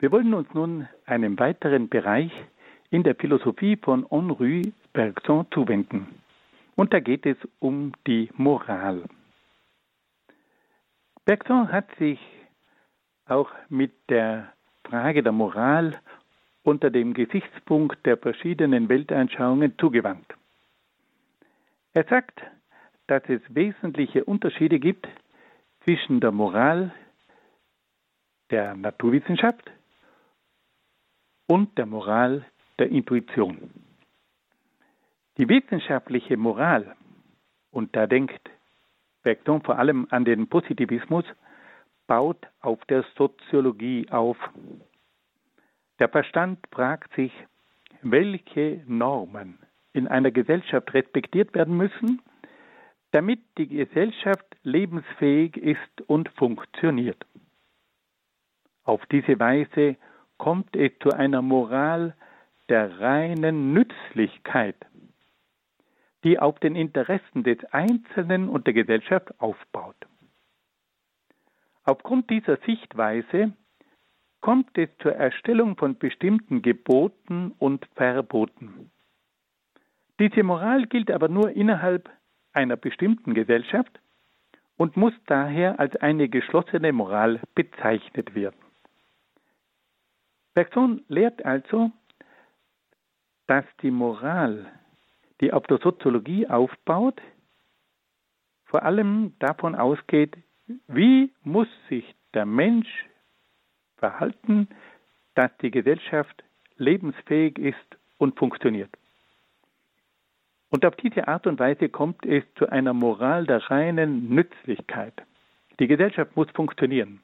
wir 0.00 0.10
wollen 0.10 0.34
uns 0.34 0.52
nun 0.54 0.88
einem 1.06 1.38
weiteren 1.38 1.88
Bereich 1.88 2.32
in 2.90 3.04
der 3.04 3.14
Philosophie 3.14 3.76
von 3.76 4.04
Henri 4.10 4.72
Bergson 4.92 5.46
zuwenden. 5.52 6.08
Und 6.74 6.92
da 6.92 6.98
geht 6.98 7.26
es 7.26 7.36
um 7.60 7.92
die 8.08 8.28
Moral. 8.34 9.04
Bergson 11.26 11.70
hat 11.70 11.86
sich 12.00 12.18
auch 13.26 13.52
mit 13.68 13.92
der 14.08 14.52
Frage 14.82 15.22
der 15.22 15.30
Moral 15.30 15.96
unter 16.64 16.90
dem 16.90 17.14
Gesichtspunkt 17.14 18.04
der 18.04 18.16
verschiedenen 18.16 18.88
Weltanschauungen 18.88 19.78
zugewandt. 19.78 20.26
Er 21.94 22.02
sagt, 22.02 22.42
dass 23.06 23.22
es 23.28 23.42
wesentliche 23.48 24.24
Unterschiede 24.24 24.80
gibt 24.80 25.06
zwischen 25.84 26.18
der 26.18 26.32
Moral 26.32 26.92
der 28.50 28.74
Naturwissenschaft 28.74 29.70
und 31.46 31.76
der 31.78 31.86
Moral 31.86 32.44
der 32.78 32.90
Intuition. 32.90 33.70
Die 35.36 35.48
wissenschaftliche 35.48 36.36
Moral, 36.36 36.96
und 37.70 37.94
da 37.94 38.06
denkt 38.06 38.50
Bergson 39.22 39.62
vor 39.62 39.78
allem 39.78 40.06
an 40.10 40.24
den 40.24 40.48
Positivismus, 40.48 41.24
baut 42.06 42.46
auf 42.60 42.84
der 42.86 43.04
Soziologie 43.16 44.08
auf. 44.10 44.36
Der 45.98 46.08
Verstand 46.08 46.58
fragt 46.72 47.14
sich, 47.14 47.32
welche 48.02 48.82
Normen 48.86 49.58
in 49.92 50.06
einer 50.06 50.30
Gesellschaft 50.30 50.94
respektiert 50.94 51.54
werden 51.54 51.76
müssen, 51.76 52.22
damit 53.10 53.40
die 53.58 53.68
Gesellschaft 53.68 54.46
lebensfähig 54.62 55.56
ist 55.56 56.00
und 56.06 56.28
funktioniert. 56.30 57.24
Auf 58.88 59.04
diese 59.12 59.38
Weise 59.38 59.96
kommt 60.38 60.74
es 60.74 60.90
zu 61.00 61.10
einer 61.10 61.42
Moral 61.42 62.14
der 62.70 62.98
reinen 63.00 63.74
Nützlichkeit, 63.74 64.76
die 66.24 66.38
auf 66.38 66.58
den 66.58 66.74
Interessen 66.74 67.44
des 67.44 67.62
Einzelnen 67.66 68.48
und 68.48 68.66
der 68.66 68.72
Gesellschaft 68.72 69.38
aufbaut. 69.42 69.94
Aufgrund 71.84 72.30
dieser 72.30 72.56
Sichtweise 72.64 73.52
kommt 74.40 74.78
es 74.78 74.88
zur 75.02 75.12
Erstellung 75.12 75.76
von 75.76 75.98
bestimmten 75.98 76.62
Geboten 76.62 77.52
und 77.58 77.84
Verboten. 77.94 78.90
Diese 80.18 80.42
Moral 80.42 80.86
gilt 80.86 81.10
aber 81.10 81.28
nur 81.28 81.50
innerhalb 81.50 82.08
einer 82.54 82.76
bestimmten 82.76 83.34
Gesellschaft 83.34 84.00
und 84.78 84.96
muss 84.96 85.12
daher 85.26 85.78
als 85.78 85.94
eine 85.96 86.30
geschlossene 86.30 86.94
Moral 86.94 87.40
bezeichnet 87.54 88.34
werden. 88.34 88.67
Bergson 90.58 91.04
lehrt 91.06 91.44
also, 91.44 91.92
dass 93.46 93.64
die 93.80 93.92
Moral, 93.92 94.66
die 95.40 95.52
auf 95.52 95.64
der 95.68 95.78
Soziologie 95.78 96.48
aufbaut, 96.48 97.22
vor 98.64 98.82
allem 98.82 99.34
davon 99.38 99.76
ausgeht, 99.76 100.36
wie 100.88 101.32
muss 101.44 101.68
sich 101.88 102.04
der 102.34 102.44
Mensch 102.44 102.88
verhalten, 103.98 104.66
dass 105.36 105.56
die 105.58 105.70
Gesellschaft 105.70 106.42
lebensfähig 106.76 107.56
ist 107.56 107.96
und 108.16 108.36
funktioniert. 108.36 108.90
Und 110.70 110.84
auf 110.84 110.96
diese 110.96 111.28
Art 111.28 111.46
und 111.46 111.60
Weise 111.60 111.88
kommt 111.88 112.26
es 112.26 112.42
zu 112.56 112.68
einer 112.68 112.94
Moral 112.94 113.46
der 113.46 113.70
reinen 113.70 114.28
Nützlichkeit. 114.28 115.14
Die 115.78 115.86
Gesellschaft 115.86 116.34
muss 116.34 116.50
funktionieren. 116.50 117.20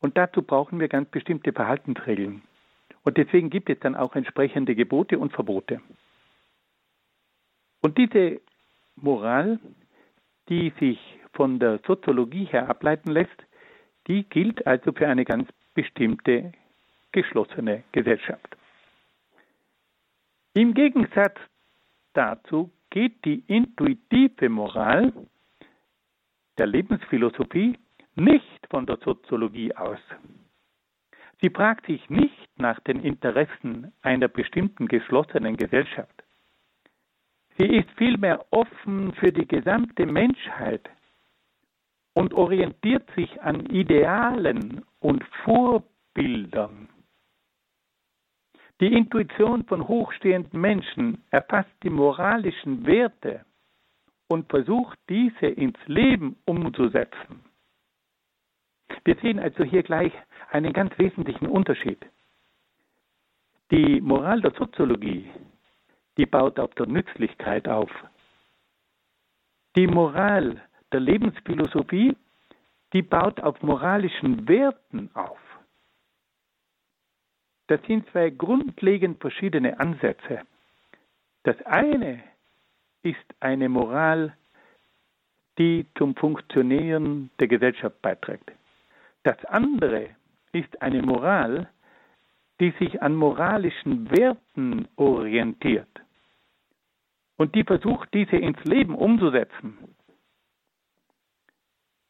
Und 0.00 0.18
dazu 0.18 0.42
brauchen 0.42 0.78
wir 0.78 0.88
ganz 0.88 1.08
bestimmte 1.08 1.54
Verhaltensregeln. 1.54 2.42
Und 3.02 3.16
deswegen 3.16 3.50
gibt 3.50 3.70
es 3.70 3.78
dann 3.80 3.96
auch 3.96 4.14
entsprechende 4.14 4.74
Gebote 4.74 5.18
und 5.18 5.32
Verbote. 5.32 5.80
Und 7.80 7.96
diese 7.96 8.40
Moral, 8.96 9.58
die 10.48 10.72
sich 10.78 10.98
von 11.32 11.58
der 11.58 11.80
Soziologie 11.86 12.44
her 12.44 12.68
ableiten 12.68 13.10
lässt, 13.10 13.44
die 14.06 14.24
gilt 14.24 14.66
also 14.66 14.92
für 14.92 15.08
eine 15.08 15.24
ganz 15.24 15.48
bestimmte 15.74 16.52
geschlossene 17.12 17.84
Gesellschaft. 17.92 18.56
Im 20.54 20.74
Gegensatz 20.74 21.36
dazu 22.12 22.70
geht 22.90 23.24
die 23.24 23.44
intuitive 23.46 24.48
Moral 24.48 25.12
der 26.58 26.66
Lebensphilosophie 26.66 27.78
nicht 28.16 28.66
von 28.68 28.84
der 28.84 28.98
Soziologie 28.98 29.74
aus. 29.74 30.00
Sie 31.40 31.50
fragt 31.50 31.86
sich 31.86 32.10
nicht 32.10 32.39
nach 32.60 32.80
den 32.80 33.00
Interessen 33.00 33.92
einer 34.02 34.28
bestimmten 34.28 34.88
geschlossenen 34.88 35.56
Gesellschaft. 35.56 36.22
Sie 37.58 37.66
ist 37.66 37.90
vielmehr 37.96 38.44
offen 38.50 39.12
für 39.14 39.32
die 39.32 39.46
gesamte 39.46 40.06
Menschheit 40.06 40.88
und 42.14 42.32
orientiert 42.34 43.08
sich 43.14 43.40
an 43.42 43.66
Idealen 43.66 44.82
und 45.00 45.24
Vorbildern. 45.44 46.88
Die 48.80 48.92
Intuition 48.92 49.64
von 49.64 49.86
hochstehenden 49.86 50.58
Menschen 50.58 51.22
erfasst 51.30 51.74
die 51.82 51.90
moralischen 51.90 52.86
Werte 52.86 53.44
und 54.28 54.48
versucht 54.48 54.98
diese 55.08 55.46
ins 55.46 55.78
Leben 55.86 56.36
umzusetzen. 56.46 57.44
Wir 59.04 59.16
sehen 59.16 59.38
also 59.38 59.64
hier 59.64 59.82
gleich 59.82 60.12
einen 60.50 60.72
ganz 60.72 60.96
wesentlichen 60.98 61.46
Unterschied. 61.46 61.98
Die 63.70 64.00
Moral 64.00 64.40
der 64.40 64.52
Soziologie, 64.52 65.30
die 66.16 66.26
baut 66.26 66.58
auf 66.58 66.74
der 66.74 66.86
Nützlichkeit 66.86 67.68
auf. 67.68 67.90
Die 69.76 69.86
Moral 69.86 70.60
der 70.92 71.00
Lebensphilosophie, 71.00 72.16
die 72.92 73.02
baut 73.02 73.40
auf 73.40 73.62
moralischen 73.62 74.48
Werten 74.48 75.10
auf. 75.14 75.38
Das 77.68 77.80
sind 77.86 78.10
zwei 78.10 78.30
grundlegend 78.30 79.20
verschiedene 79.20 79.78
Ansätze. 79.78 80.40
Das 81.44 81.60
eine 81.62 82.20
ist 83.04 83.24
eine 83.38 83.68
Moral, 83.68 84.36
die 85.58 85.86
zum 85.96 86.16
Funktionieren 86.16 87.30
der 87.38 87.46
Gesellschaft 87.46 88.02
beiträgt. 88.02 88.50
Das 89.22 89.44
andere 89.44 90.10
ist 90.52 90.82
eine 90.82 91.02
Moral, 91.02 91.68
die 92.60 92.72
sich 92.78 93.02
an 93.02 93.16
moralischen 93.16 94.10
Werten 94.10 94.86
orientiert 94.96 95.88
und 97.36 97.54
die 97.54 97.64
versucht, 97.64 98.12
diese 98.12 98.36
ins 98.36 98.62
Leben 98.64 98.94
umzusetzen. 98.94 99.78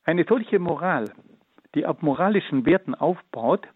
Eine 0.02 0.24
solche 0.28 0.58
Moral, 0.58 1.12
die 1.76 1.86
auf 1.86 2.02
moralischen 2.02 2.66
Werten 2.66 2.96
aufbaut, 2.96 3.68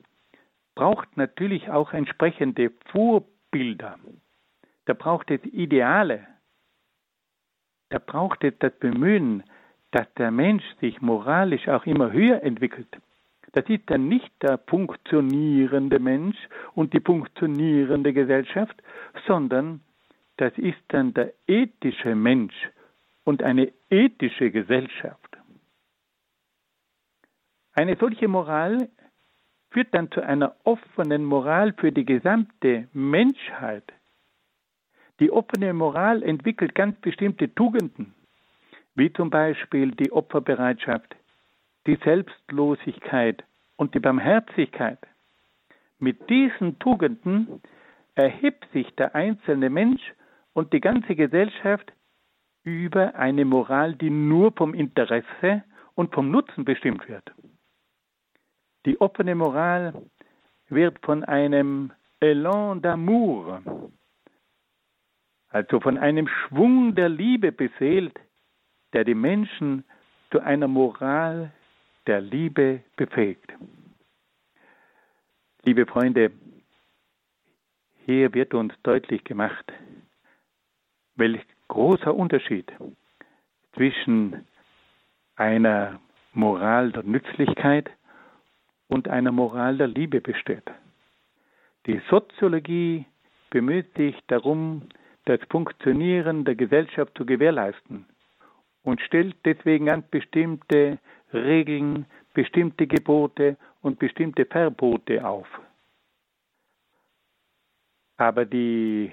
braucht 0.75 1.17
natürlich 1.17 1.71
auch 1.71 1.93
entsprechende 1.93 2.73
Vorbilder. 2.87 3.97
Da 4.87 4.95
braucht 4.95 5.31
es 5.31 5.45
Ideale. 5.45 6.27
Da 7.91 8.01
braucht 8.01 8.43
es 8.43 8.55
das 8.59 8.73
Bemühen, 8.81 9.45
dass 9.93 10.13
der 10.15 10.33
Mensch 10.33 10.65
sich 10.81 11.01
moralisch 11.01 11.69
auch 11.69 11.87
immer 11.87 12.11
höher 12.11 12.43
entwickelt. 12.43 12.99
Das 13.55 13.65
ist 13.69 13.89
dann 13.89 14.09
nicht 14.09 14.33
der 14.43 14.59
funktionierende 14.67 16.01
Mensch 16.01 16.37
und 16.75 16.93
die 16.93 17.01
funktionierende 17.01 18.13
Gesellschaft, 18.13 18.83
sondern 19.29 19.81
das 20.39 20.53
ist 20.59 20.83
dann 20.89 21.15
der 21.15 21.33
ethische 21.47 22.17
Mensch 22.17 22.55
und 23.23 23.45
eine 23.45 23.73
ethische 23.91 24.51
Gesellschaft. 24.51 25.39
Eine 27.75 27.97
solche 27.97 28.27
Moral 28.27 28.89
führt 29.71 29.95
dann 29.95 30.11
zu 30.11 30.21
einer 30.21 30.57
offenen 30.65 31.25
Moral 31.25 31.75
für 31.75 31.93
die 31.93 32.05
gesamte 32.05 32.89
Menschheit. 32.93 33.85
Die 35.21 35.31
offene 35.31 35.73
Moral 35.75 36.25
entwickelt 36.25 36.75
ganz 36.75 37.01
bestimmte 37.01 37.55
Tugenden, 37.55 38.15
wie 38.97 39.13
zum 39.13 39.31
Beispiel 39.31 39.93
die 39.93 40.11
Opferbereitschaft, 40.11 41.15
die 41.87 41.99
Selbstlosigkeit 42.05 43.45
und 43.77 43.95
die 43.95 44.01
Barmherzigkeit. 44.01 44.99
Mit 45.99 46.29
diesen 46.31 46.79
Tugenden 46.79 47.61
erhebt 48.15 48.67
sich 48.73 48.95
der 48.97 49.15
einzelne 49.15 49.71
Mensch 49.71 50.03
und 50.53 50.73
die 50.73 50.81
ganze 50.81 51.15
Gesellschaft 51.15 51.93
über 52.63 53.15
eine 53.17 53.45
Moral, 53.45 53.95
die 53.95 54.11
nur 54.11 54.53
vom 54.53 54.73
Interesse 54.75 55.65
und 55.95 56.15
vom 56.15 56.31
Nutzen 56.31 56.65
bestimmt 56.65 57.09
wird. 57.09 57.31
Die 58.87 59.01
offene 59.01 59.35
Moral 59.35 59.95
wird 60.69 60.99
von 61.05 61.25
einem 61.25 61.93
Elan 62.21 62.81
d'amour, 62.81 63.61
also 65.49 65.81
von 65.81 65.99
einem 65.99 66.27
Schwung 66.29 66.95
der 66.95 67.09
Liebe 67.09 67.53
beseelt, 67.53 68.19
der 68.93 69.05
die 69.05 69.15
Menschen 69.15 69.85
zu 70.31 70.41
einer 70.41 70.69
Moral 70.69 71.53
der 72.07 72.21
Liebe 72.21 72.83
befähigt. 72.97 73.53
Liebe 75.65 75.87
Freunde, 75.87 76.31
hier 78.05 78.35
wird 78.35 78.53
uns 78.53 78.75
deutlich 78.83 79.25
gemacht, 79.25 79.73
welch 81.17 81.43
großer 81.69 82.15
Unterschied 82.15 82.71
zwischen 83.75 84.47
einer 85.37 86.01
Moral 86.33 86.93
der 86.93 87.05
Nützlichkeit 87.05 87.91
und 88.89 89.09
einer 89.09 89.33
Moral 89.33 89.79
der 89.79 89.89
Liebe 89.89 90.21
besteht. 90.21 90.71
Die 91.87 92.01
Soziologie 92.11 93.07
bemüht 93.51 93.95
sich 93.97 94.17
darum, 94.27 94.89
das 95.25 95.41
Funktionieren 95.51 96.45
der 96.45 96.55
Gesellschaft 96.55 97.17
zu 97.17 97.25
gewährleisten 97.25 98.05
und 98.83 99.01
stellt 99.01 99.37
deswegen 99.45 99.89
an 99.89 100.05
bestimmte 100.11 100.99
Regeln, 101.35 102.07
bestimmte 102.33 102.87
Gebote 102.87 103.57
und 103.83 103.99
bestimmte 103.99 104.47
Verbote 104.47 105.27
auf. 105.27 105.49
Aber 108.17 108.45
die 108.45 109.11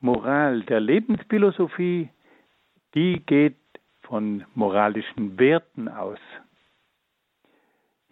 Moral 0.00 0.62
der 0.62 0.80
Lebensphilosophie, 0.80 2.10
die 2.94 3.20
geht 3.24 3.56
von 4.02 4.44
moralischen 4.54 5.38
Werten 5.38 5.88
aus. 5.88 6.18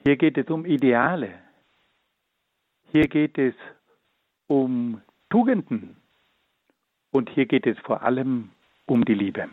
Hier 0.03 0.17
geht 0.17 0.37
es 0.37 0.49
um 0.49 0.67
Ideale. 0.67 1.39
Hier 2.93 3.09
geht 3.09 3.39
es 3.39 3.55
um 4.47 5.01
Tugenden. 5.31 5.97
Und 7.11 7.31
hier 7.31 7.47
geht 7.47 7.67
es 7.67 7.79
vor 7.81 8.03
allem 8.03 8.51
um 8.87 9.05
die 9.05 9.15
Liebe. 9.15 9.49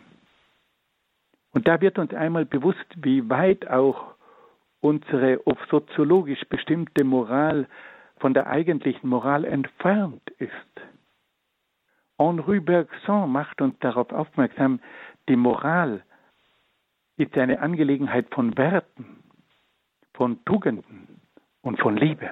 Und 1.52 1.68
da 1.68 1.80
wird 1.80 1.98
uns 1.98 2.12
einmal 2.14 2.44
bewusst, 2.44 2.86
wie 2.96 3.28
weit 3.28 3.68
auch 3.68 4.14
unsere 4.80 5.46
oft 5.46 5.68
soziologisch 5.68 6.44
bestimmte 6.48 7.04
Moral 7.04 7.68
von 8.18 8.34
der 8.34 8.46
eigentlichen 8.46 9.08
Moral 9.08 9.44
entfernt 9.44 10.28
ist. 10.38 10.52
Henri 12.18 12.60
Bergson 12.60 13.30
macht 13.30 13.60
uns 13.60 13.78
darauf 13.80 14.10
aufmerksam, 14.12 14.80
die 15.28 15.36
Moral 15.36 16.02
ist 17.16 17.36
eine 17.36 17.60
Angelegenheit 17.60 18.32
von 18.32 18.56
Werten 18.56 19.22
von 20.14 20.44
Tugenden 20.44 21.20
und 21.62 21.80
von 21.80 21.96
Liebe. 21.96 22.30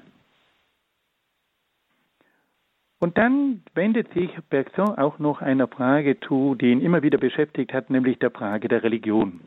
Und 3.00 3.16
dann 3.16 3.62
wendet 3.74 4.12
sich 4.12 4.30
Bergson 4.50 4.98
auch 4.98 5.18
noch 5.18 5.40
einer 5.40 5.66
Frage 5.68 6.20
zu, 6.20 6.54
die 6.54 6.70
ihn 6.70 6.82
immer 6.82 7.02
wieder 7.02 7.16
beschäftigt 7.16 7.72
hat, 7.72 7.88
nämlich 7.88 8.18
der 8.18 8.30
Frage 8.30 8.68
der 8.68 8.82
Religion. 8.82 9.40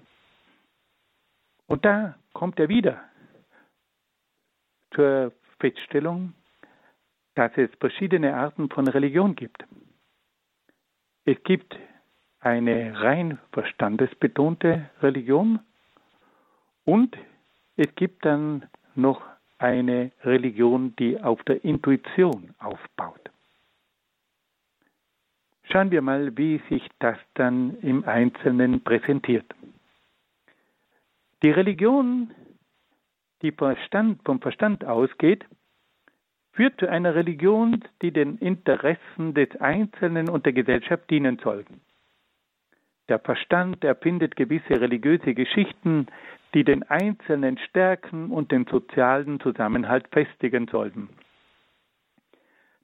Und 1.68 1.86
da 1.86 2.16
kommt 2.34 2.60
er 2.60 2.68
wieder 2.68 3.00
zur 4.96 5.32
Feststellung, 5.60 6.34
dass 7.36 7.52
es 7.56 7.70
verschiedene 7.80 8.36
Arten 8.36 8.70
von 8.70 8.88
Religion 8.88 9.36
gibt. 9.36 9.64
Es 11.26 11.42
gibt 11.44 11.78
eine 12.40 13.00
rein 13.02 13.40
verstandesbetonte 13.52 14.90
Religion 15.02 15.60
und 16.86 17.16
es 17.76 17.94
gibt 17.96 18.26
dann 18.26 18.68
noch 18.96 19.22
eine 19.58 20.12
Religion, 20.24 20.96
die 20.98 21.22
auf 21.22 21.42
der 21.44 21.64
Intuition 21.64 22.54
aufbaut. 22.60 23.23
Schauen 25.72 25.92
wir 25.92 26.02
mal, 26.02 26.38
wie 26.38 26.62
sich 26.70 26.88
das 27.00 27.18
dann 27.34 27.78
im 27.82 28.04
Einzelnen 28.06 28.84
präsentiert. 28.84 29.46
Die 31.42 31.52
Religion, 31.52 32.32
die 33.42 33.52
vom 33.52 34.42
Verstand 34.42 34.86
ausgeht, 34.86 35.46
führt 36.54 36.80
zu 36.80 36.88
einer 36.88 37.16
Religion, 37.16 37.84
die 38.02 38.12
den 38.12 38.38
Interessen 38.38 39.34
des 39.34 39.50
Einzelnen 39.60 40.30
und 40.30 40.46
der 40.46 40.54
Gesellschaft 40.54 41.10
dienen 41.10 41.40
soll. 41.44 41.66
Der 43.10 43.20
Verstand 43.20 43.84
erfindet 43.84 44.36
gewisse 44.36 44.80
religiöse 44.80 45.34
Geschichten, 45.34 46.08
die 46.54 46.64
den 46.64 46.84
Einzelnen 46.84 47.58
stärken 47.58 48.32
und 48.32 48.52
den 48.52 48.66
sozialen 48.66 49.40
Zusammenhalt 49.40 50.08
festigen 50.12 50.68
sollten. 50.68 51.10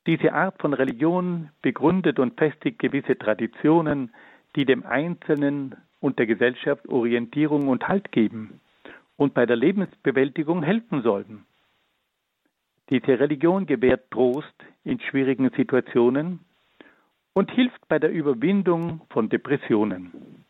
Diese 0.07 0.33
Art 0.33 0.59
von 0.61 0.73
Religion 0.73 1.49
begründet 1.61 2.19
und 2.19 2.37
festigt 2.37 2.79
gewisse 2.79 3.17
Traditionen, 3.17 4.11
die 4.55 4.65
dem 4.65 4.85
Einzelnen 4.85 5.75
und 5.99 6.17
der 6.19 6.25
Gesellschaft 6.25 6.87
Orientierung 6.87 7.67
und 7.67 7.87
Halt 7.87 8.11
geben 8.11 8.59
und 9.17 9.33
bei 9.33 9.45
der 9.45 9.57
Lebensbewältigung 9.57 10.63
helfen 10.63 11.01
sollten. 11.01 11.45
Diese 12.89 13.19
Religion 13.19 13.65
gewährt 13.65 14.09
Trost 14.09 14.55
in 14.83 14.99
schwierigen 14.99 15.49
Situationen 15.55 16.39
und 17.33 17.51
hilft 17.51 17.87
bei 17.87 17.99
der 17.99 18.11
Überwindung 18.11 19.01
von 19.09 19.29
Depressionen. 19.29 20.45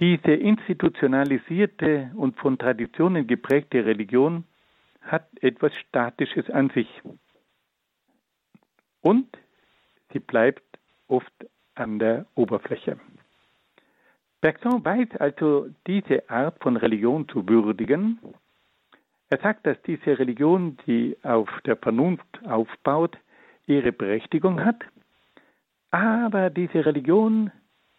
Diese 0.00 0.32
institutionalisierte 0.32 2.10
und 2.16 2.36
von 2.36 2.58
Traditionen 2.58 3.26
geprägte 3.26 3.86
Religion 3.86 4.44
hat 5.02 5.28
etwas 5.40 5.72
Statisches 5.88 6.50
an 6.50 6.70
sich. 6.70 6.88
Und 9.04 9.28
sie 10.12 10.18
bleibt 10.18 10.64
oft 11.08 11.32
an 11.74 11.98
der 11.98 12.24
Oberfläche. 12.34 12.98
Bergson 14.40 14.82
weiß 14.82 15.08
also 15.18 15.68
diese 15.86 16.28
Art 16.30 16.56
von 16.62 16.78
Religion 16.78 17.28
zu 17.28 17.46
würdigen. 17.46 18.18
Er 19.28 19.38
sagt, 19.40 19.66
dass 19.66 19.80
diese 19.82 20.18
Religion, 20.18 20.78
die 20.86 21.18
auf 21.22 21.50
der 21.66 21.76
Vernunft 21.76 22.26
aufbaut, 22.46 23.18
ihre 23.66 23.92
Berechtigung 23.92 24.64
hat, 24.64 24.82
aber 25.90 26.48
diese 26.48 26.86
Religion 26.86 27.50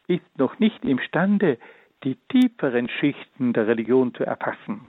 ist 0.08 0.38
noch 0.38 0.58
nicht 0.58 0.84
imstande, 0.84 1.60
die 2.04 2.16
tieferen 2.30 2.90
Schichten 2.90 3.54
der 3.54 3.68
Religion 3.68 4.14
zu 4.16 4.24
erfassen. 4.24 4.88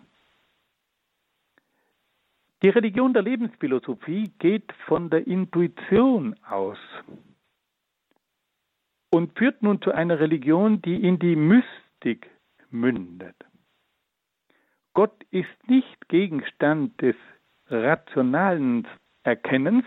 Die 2.62 2.68
Religion 2.70 3.12
der 3.12 3.22
Lebensphilosophie 3.22 4.32
geht 4.38 4.72
von 4.86 5.10
der 5.10 5.26
Intuition 5.26 6.34
aus. 6.48 6.78
und 9.16 9.36
führt 9.38 9.62
nun 9.62 9.80
zu 9.80 9.92
einer 9.92 10.20
Religion, 10.20 10.82
die 10.82 11.02
in 11.02 11.18
die 11.18 11.36
Mystik 11.36 12.28
mündet. 12.70 13.36
Gott 14.94 15.24
ist 15.30 15.68
nicht 15.68 16.08
Gegenstand 16.08 17.00
des 17.00 17.16
rationalen 17.68 18.86
Erkennens, 19.22 19.84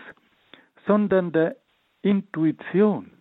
sondern 0.86 1.32
der 1.32 1.56
Intuition, 2.02 3.12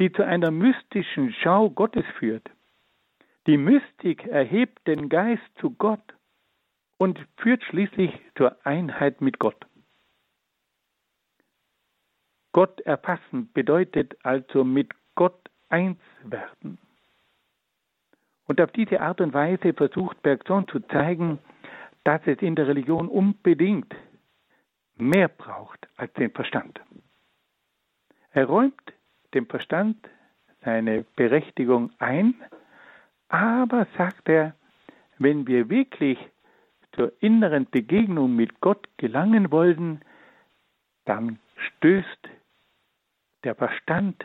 die 0.00 0.12
zu 0.12 0.24
einer 0.24 0.50
mystischen 0.50 1.34
Schau 1.42 1.70
Gottes 1.70 2.04
führt. 2.18 2.48
Die 3.46 3.56
Mystik 3.56 4.26
erhebt 4.26 4.86
den 4.86 5.08
Geist 5.08 5.42
zu 5.60 5.70
Gott 5.70 6.14
und 6.98 7.18
führt 7.38 7.62
schließlich 7.64 8.12
zur 8.36 8.56
Einheit 8.66 9.20
mit 9.20 9.38
Gott. 9.38 9.66
Gott 12.52 12.80
erfassen 12.80 13.50
bedeutet 13.52 14.16
also 14.24 14.64
mit 14.64 14.92
Gott 15.14 15.48
eins 15.68 16.00
werden. 16.24 16.78
Und 18.46 18.60
auf 18.60 18.72
diese 18.72 19.00
Art 19.00 19.20
und 19.20 19.34
Weise 19.34 19.74
versucht 19.74 20.22
Bergson 20.22 20.66
zu 20.68 20.80
zeigen, 20.80 21.38
dass 22.04 22.20
es 22.26 22.38
in 22.40 22.56
der 22.56 22.66
Religion 22.66 23.08
unbedingt 23.08 23.94
mehr 24.96 25.28
braucht 25.28 25.86
als 25.96 26.12
den 26.14 26.30
Verstand. 26.30 26.80
Er 28.32 28.46
räumt 28.46 28.80
dem 29.34 29.46
Verstand 29.46 29.96
seine 30.64 31.04
Berechtigung 31.16 31.92
ein, 31.98 32.34
aber 33.28 33.86
sagt 33.96 34.28
er, 34.28 34.54
wenn 35.18 35.46
wir 35.46 35.68
wirklich 35.68 36.18
zur 36.98 37.12
inneren 37.20 37.70
Begegnung 37.70 38.34
mit 38.34 38.60
Gott 38.60 38.88
gelangen 38.96 39.52
wollen, 39.52 40.02
dann 41.04 41.38
stößt 41.56 42.28
der 43.44 43.54
Verstand, 43.54 44.24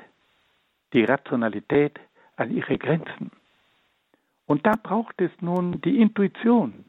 die 0.91 1.03
Rationalität 1.03 1.99
an 2.35 2.49
ihre 2.49 2.79
Grenzen. 2.79 3.29
Und 4.47 4.65
da 4.65 4.71
braucht 4.71 5.21
es 5.21 5.31
nun 5.39 5.81
die 5.81 5.99
Intuition, 6.01 6.83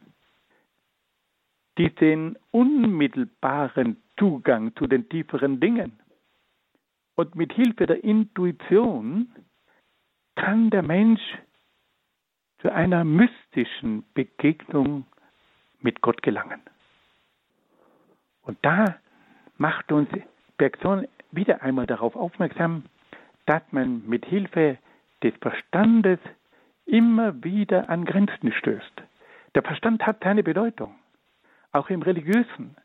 die 1.77 1.95
den 1.95 2.39
unmittelbaren 2.51 4.03
Zugang 4.19 4.75
zu 4.77 4.87
den 4.87 5.09
tieferen 5.11 5.61
Dingen. 5.61 6.01
Und 7.15 7.35
mit 7.35 7.53
Hilfe 7.53 7.87
der 7.87 8.03
Intuition 8.03 9.31
kann 10.35 10.71
der 10.71 10.83
Mensch 10.83 11.23
zu 12.61 12.73
einer 12.73 13.05
mystischen 13.05 14.05
Begegnung 14.15 15.07
mit 15.85 16.01
Gott 16.01 16.23
gelangen. 16.23 16.61
Und 18.43 18.59
da 18.63 18.97
macht 19.57 19.93
uns 19.93 20.09
Bergson 20.57 21.07
wieder 21.31 21.63
einmal 21.63 21.87
darauf 21.87 22.17
aufmerksam, 22.17 22.85
dass 23.47 23.63
man 23.71 24.03
mit 24.07 24.25
Hilfe 24.25 24.79
des 25.23 25.35
Verstandes 25.41 26.19
immer 26.87 27.45
wieder 27.45 27.89
an 27.89 28.05
Grenzen 28.05 28.53
stößt. 28.53 29.03
Der 29.55 29.63
Verstand 29.63 30.05
hat 30.07 30.21
keine 30.21 30.43
Bedeutung, 30.43 30.95
auch 31.73 31.91
im 31.91 32.03
religiösen. 32.03 32.77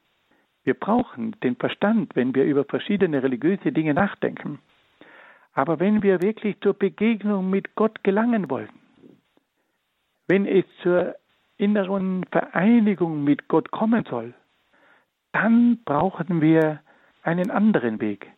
Wir 0.64 0.74
brauchen 0.74 1.36
den 1.42 1.56
Verstand, 1.56 2.16
wenn 2.16 2.36
wir 2.36 2.44
über 2.44 2.66
verschiedene 2.66 3.24
religiöse 3.24 3.72
Dinge 3.72 3.94
nachdenken. 3.94 4.60
Aber 5.54 5.80
wenn 5.80 6.04
wir 6.04 6.22
wirklich 6.22 6.60
zur 6.62 6.74
Begegnung 6.74 7.50
mit 7.50 7.76
Gott 7.76 8.04
gelangen 8.04 8.50
wollen, 8.50 8.70
wenn 10.28 10.46
es 10.46 10.66
zur 10.84 11.16
inneren 11.60 12.26
Vereinigung 12.32 13.24
mit 13.24 13.48
Gott 13.48 13.70
kommen 13.70 14.06
soll, 14.10 14.34
dann 15.34 15.84
brauchen 15.84 16.42
wir 16.42 16.80
einen 17.22 17.52
anderen 17.52 18.02
Weg, 18.02 18.32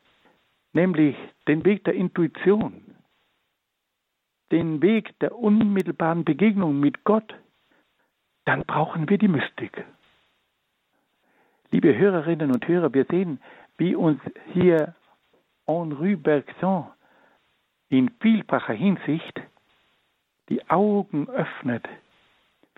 nämlich 0.74 1.16
den 1.48 1.64
Weg 1.64 1.86
der 1.86 1.94
Intuition, 1.94 2.82
den 4.52 4.82
Weg 4.82 5.18
der 5.20 5.38
unmittelbaren 5.38 6.26
Begegnung 6.26 6.80
mit 6.80 7.04
Gott, 7.04 7.34
dann 8.46 8.64
brauchen 8.66 9.08
wir 9.08 9.18
die 9.18 9.28
Mystik. 9.30 9.86
Liebe 11.70 11.98
Hörerinnen 11.98 12.52
und 12.52 12.68
Hörer, 12.68 12.94
wir 12.94 13.06
sehen, 13.06 13.40
wie 13.78 13.96
uns 13.96 14.20
hier 14.52 14.96
Henri 15.68 16.16
Bergson 16.16 16.88
in 17.88 18.10
vielfacher 18.20 18.74
Hinsicht 18.74 19.40
die 20.50 20.70
Augen 20.70 21.30
öffnet 21.30 21.88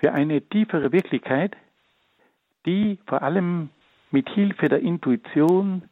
für 0.03 0.11
eine 0.11 0.41
tiefere 0.41 0.91
Wirklichkeit, 0.91 1.55
die 2.65 2.99
vor 3.07 3.21
allem 3.21 3.69
mit 4.11 4.27
Hilfe 4.27 4.67
der 4.67 4.81
Intuition, 4.81 5.87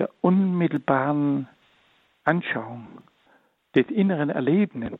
der 0.00 0.10
unmittelbaren 0.22 1.46
Anschauung, 2.24 2.88
des 3.76 3.86
inneren 3.90 4.28
Erlebens 4.30 4.98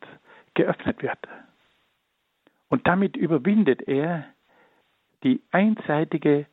geöffnet 0.53 1.01
wird. 1.01 1.19
Und 2.69 2.87
damit 2.87 3.17
überwindet 3.17 3.81
er 3.89 4.23
die 5.25 5.41
einseitige 5.51 6.45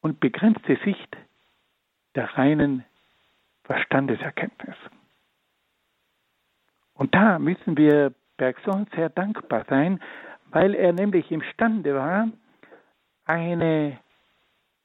und 0.00 0.18
begrenzte 0.18 0.78
Sicht 0.82 1.14
der 2.14 2.38
reinen 2.38 2.86
Verstandeserkenntnis. 3.64 4.76
Und 6.94 7.14
da 7.14 7.38
müssen 7.38 7.76
wir 7.76 8.14
Bergson 8.38 8.86
sehr 8.94 9.10
dankbar 9.10 9.66
sein, 9.68 10.00
weil 10.50 10.74
er 10.74 10.92
nämlich 10.92 11.30
imstande 11.30 11.94
war, 11.94 12.28
eine 13.24 13.98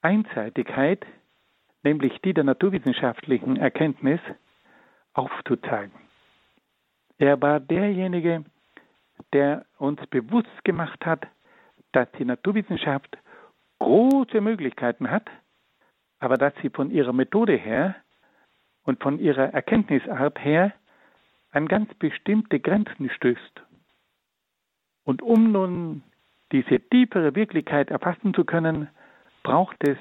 Einseitigkeit, 0.02 1.06
nämlich 1.84 2.20
die 2.22 2.34
der 2.34 2.44
naturwissenschaftlichen 2.44 3.58
Erkenntnis, 3.58 4.20
aufzuzeigen. 5.14 5.94
Er 7.18 7.42
war 7.42 7.60
derjenige, 7.60 8.44
der 9.34 9.66
uns 9.78 10.06
bewusst 10.08 10.64
gemacht 10.64 11.06
hat, 11.06 11.26
dass 11.94 12.12
die 12.20 12.26
Naturwissenschaft 12.26 13.18
große 13.80 14.42
Möglichkeiten 14.42 15.10
hat, 15.10 15.30
aber 16.20 16.36
dass 16.36 16.54
sie 16.62 16.70
von 16.70 16.92
ihrer 16.92 17.14
Methode 17.14 17.54
her 17.54 17.96
und 18.84 19.02
von 19.02 19.20
ihrer 19.20 19.54
Erkenntnisart 19.54 20.44
her 20.44 20.74
an 21.52 21.68
ganz 21.68 21.94
bestimmte 21.96 22.60
Grenzen 22.60 23.10
stößt. 23.10 23.62
Und 25.06 25.22
um 25.22 25.52
nun 25.52 26.04
diese 26.52 26.80
tiefere 26.80 27.36
Wirklichkeit 27.36 27.90
erfassen 27.90 28.34
zu 28.34 28.44
können, 28.44 28.90
braucht 29.44 29.88
es 29.88 29.98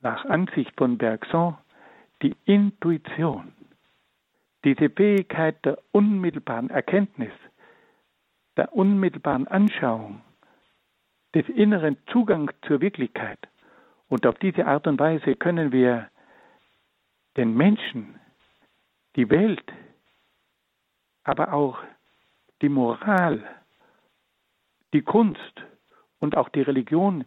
nach 0.00 0.24
Ansicht 0.26 0.72
von 0.76 0.98
Bergson 0.98 1.56
die 2.22 2.36
Intuition, 2.44 3.52
diese 4.64 4.90
Fähigkeit 4.90 5.64
der 5.64 5.78
unmittelbaren 5.92 6.70
Erkenntnis, 6.70 7.32
der 8.56 8.72
unmittelbaren 8.74 9.46
Anschauung, 9.48 10.20
des 11.34 11.48
inneren 11.48 11.96
Zugangs 12.10 12.52
zur 12.66 12.80
Wirklichkeit. 12.80 13.38
Und 14.08 14.26
auf 14.26 14.38
diese 14.38 14.66
Art 14.66 14.86
und 14.86 15.00
Weise 15.00 15.36
können 15.36 15.72
wir 15.72 16.10
den 17.36 17.56
Menschen, 17.56 18.20
die 19.16 19.30
Welt, 19.30 19.64
aber 21.24 21.52
auch 21.52 21.78
die 22.62 22.68
Moral, 22.68 23.42
die 24.92 25.02
Kunst 25.02 25.62
und 26.20 26.36
auch 26.36 26.48
die 26.48 26.62
Religion 26.62 27.24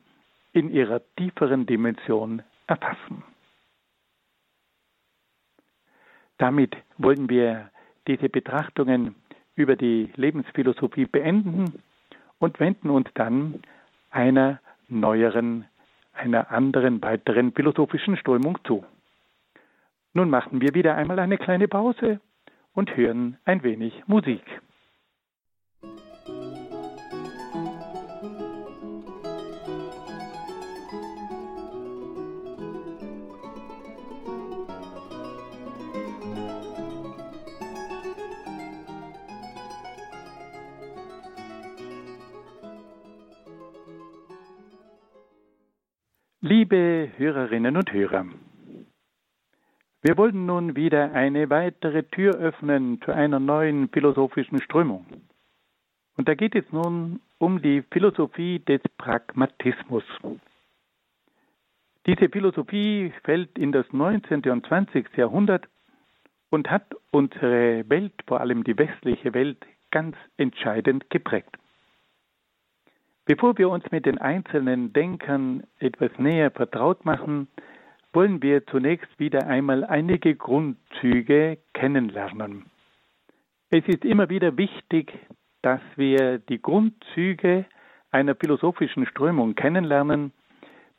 in 0.53 0.71
ihrer 0.71 1.01
tieferen 1.17 1.65
Dimension 1.65 2.41
erfassen. 2.67 3.23
Damit 6.37 6.75
wollen 6.97 7.29
wir 7.29 7.69
diese 8.07 8.29
Betrachtungen 8.29 9.15
über 9.55 9.75
die 9.75 10.11
Lebensphilosophie 10.15 11.05
beenden 11.05 11.81
und 12.39 12.59
wenden 12.59 12.89
uns 12.89 13.07
dann 13.13 13.61
einer 14.11 14.59
neueren, 14.87 15.65
einer 16.13 16.51
anderen, 16.51 17.01
weiteren 17.01 17.51
philosophischen 17.51 18.17
Strömung 18.17 18.57
zu. 18.65 18.85
Nun 20.13 20.29
machen 20.29 20.61
wir 20.61 20.73
wieder 20.73 20.95
einmal 20.95 21.19
eine 21.19 21.37
kleine 21.37 21.67
Pause 21.67 22.21
und 22.73 22.95
hören 22.95 23.37
ein 23.45 23.63
wenig 23.63 24.03
Musik. 24.07 24.43
Liebe 46.47 47.09
Hörerinnen 47.17 47.75
und 47.75 47.91
Hörer, 47.91 48.27
wir 50.03 50.15
wollen 50.15 50.45
nun 50.45 50.75
wieder 50.75 51.11
eine 51.13 51.49
weitere 51.49 52.03
Tür 52.03 52.35
öffnen 52.35 53.01
zu 53.01 53.11
einer 53.11 53.39
neuen 53.39 53.89
philosophischen 53.89 54.61
Strömung. 54.61 55.07
Und 56.15 56.27
da 56.29 56.35
geht 56.35 56.53
es 56.53 56.71
nun 56.71 57.19
um 57.39 57.63
die 57.63 57.81
Philosophie 57.91 58.59
des 58.59 58.79
Pragmatismus. 58.99 60.03
Diese 62.05 62.29
Philosophie 62.29 63.11
fällt 63.23 63.57
in 63.57 63.71
das 63.71 63.91
19. 63.91 64.47
und 64.51 64.67
20. 64.67 65.17
Jahrhundert 65.17 65.67
und 66.51 66.69
hat 66.69 66.93
unsere 67.09 67.89
Welt, 67.89 68.13
vor 68.27 68.39
allem 68.39 68.63
die 68.63 68.77
westliche 68.77 69.33
Welt, 69.33 69.65
ganz 69.89 70.15
entscheidend 70.37 71.09
geprägt. 71.09 71.57
Bevor 73.25 73.57
wir 73.57 73.69
uns 73.69 73.83
mit 73.89 74.05
den 74.05 74.19
einzelnen 74.19 74.93
Denkern 74.93 75.63
etwas 75.79 76.11
näher 76.19 76.51
vertraut 76.51 77.05
machen, 77.05 77.47
wollen 78.13 78.41
wir 78.43 78.65
zunächst 78.67 79.19
wieder 79.19 79.47
einmal 79.47 79.83
einige 79.83 80.35
Grundzüge 80.35 81.57
kennenlernen. 81.73 82.65
Es 83.71 83.83
ist 83.87 84.05
immer 84.05 84.29
wieder 84.29 84.57
wichtig, 84.57 85.11
dass 85.63 85.81
wir 85.95 86.37
die 86.37 86.61
Grundzüge 86.61 87.65
einer 88.11 88.35
philosophischen 88.35 89.07
Strömung 89.07 89.55
kennenlernen, 89.55 90.31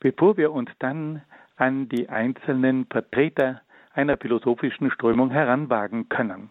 bevor 0.00 0.36
wir 0.36 0.50
uns 0.52 0.68
dann 0.80 1.22
an 1.56 1.88
die 1.88 2.08
einzelnen 2.08 2.86
Vertreter 2.86 3.62
einer 3.94 4.18
philosophischen 4.18 4.90
Strömung 4.90 5.30
heranwagen 5.30 6.08
können. 6.08 6.50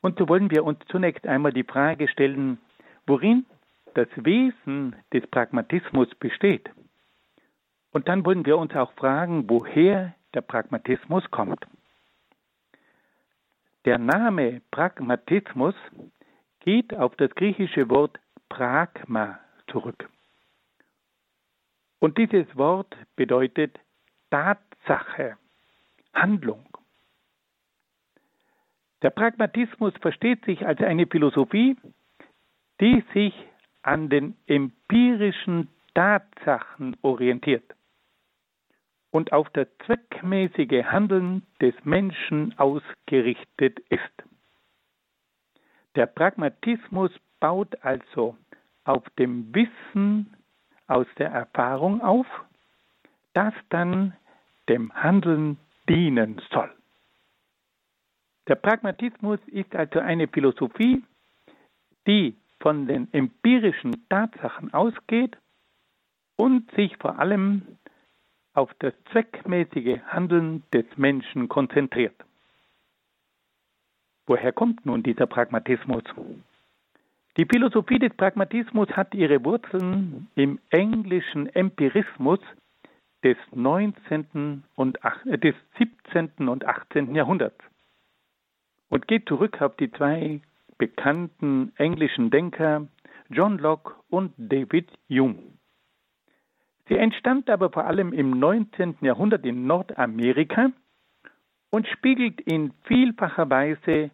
Und 0.00 0.18
so 0.18 0.28
wollen 0.28 0.50
wir 0.52 0.64
uns 0.64 0.78
zunächst 0.88 1.26
einmal 1.26 1.52
die 1.52 1.64
Frage 1.64 2.06
stellen, 2.06 2.58
worin 3.06 3.44
das 3.96 4.08
Wesen 4.16 4.94
des 5.12 5.26
Pragmatismus 5.28 6.14
besteht. 6.16 6.68
Und 7.92 8.08
dann 8.08 8.26
wollen 8.26 8.44
wir 8.44 8.58
uns 8.58 8.74
auch 8.74 8.92
fragen, 8.92 9.48
woher 9.48 10.14
der 10.34 10.42
Pragmatismus 10.42 11.24
kommt. 11.30 11.66
Der 13.86 13.98
Name 13.98 14.60
Pragmatismus 14.70 15.74
geht 16.60 16.94
auf 16.94 17.16
das 17.16 17.30
griechische 17.30 17.88
Wort 17.88 18.18
Pragma 18.50 19.38
zurück. 19.70 20.08
Und 21.98 22.18
dieses 22.18 22.46
Wort 22.56 22.94
bedeutet 23.16 23.78
Tatsache, 24.30 25.38
Handlung. 26.12 26.66
Der 29.02 29.10
Pragmatismus 29.10 29.94
versteht 30.00 30.44
sich 30.44 30.66
als 30.66 30.80
eine 30.80 31.06
Philosophie, 31.06 31.76
die 32.80 33.02
sich 33.14 33.34
an 33.86 34.08
den 34.08 34.36
empirischen 34.46 35.68
Tatsachen 35.94 36.96
orientiert 37.02 37.74
und 39.10 39.32
auf 39.32 39.48
das 39.50 39.68
zweckmäßige 39.86 40.84
Handeln 40.84 41.46
des 41.60 41.74
Menschen 41.84 42.58
ausgerichtet 42.58 43.78
ist. 43.88 44.24
Der 45.94 46.06
Pragmatismus 46.06 47.12
baut 47.40 47.82
also 47.82 48.36
auf 48.84 49.08
dem 49.18 49.54
Wissen 49.54 50.34
aus 50.88 51.06
der 51.18 51.30
Erfahrung 51.30 52.02
auf, 52.02 52.26
das 53.34 53.54
dann 53.70 54.14
dem 54.68 54.92
Handeln 54.94 55.58
dienen 55.88 56.42
soll. 56.50 56.70
Der 58.48 58.56
Pragmatismus 58.56 59.38
ist 59.46 59.74
also 59.74 60.00
eine 60.00 60.28
Philosophie, 60.28 61.02
die 62.06 62.36
von 62.60 62.86
den 62.86 63.12
empirischen 63.12 64.08
Tatsachen 64.08 64.72
ausgeht 64.72 65.36
und 66.36 66.70
sich 66.72 66.96
vor 66.98 67.18
allem 67.18 67.78
auf 68.54 68.72
das 68.78 68.94
zweckmäßige 69.12 70.00
Handeln 70.06 70.62
des 70.72 70.84
Menschen 70.96 71.48
konzentriert. 71.48 72.14
Woher 74.26 74.52
kommt 74.52 74.84
nun 74.86 75.02
dieser 75.02 75.26
Pragmatismus? 75.26 76.02
Die 77.36 77.44
Philosophie 77.44 77.98
des 77.98 78.14
Pragmatismus 78.14 78.88
hat 78.90 79.14
ihre 79.14 79.44
Wurzeln 79.44 80.28
im 80.34 80.58
englischen 80.70 81.54
Empirismus 81.54 82.40
des 83.22 83.36
19. 83.52 84.64
und 84.74 84.98
äh, 85.26 85.38
des 85.38 85.54
17. 85.78 86.48
und 86.48 86.64
18. 86.64 87.14
Jahrhunderts 87.14 87.58
und 88.88 89.06
geht 89.06 89.28
zurück 89.28 89.60
auf 89.60 89.76
die 89.76 89.90
zwei 89.90 90.40
bekannten 90.78 91.72
englischen 91.76 92.30
Denker 92.30 92.86
John 93.28 93.58
Locke 93.58 93.94
und 94.08 94.32
David 94.36 94.90
Hume. 95.08 95.56
Sie 96.88 96.96
entstand 96.96 97.50
aber 97.50 97.70
vor 97.70 97.84
allem 97.84 98.12
im 98.12 98.30
19. 98.30 98.98
Jahrhundert 99.00 99.44
in 99.44 99.66
Nordamerika 99.66 100.70
und 101.70 101.88
spiegelt 101.88 102.40
in 102.42 102.72
vielfacher 102.84 103.50
Weise 103.50 104.10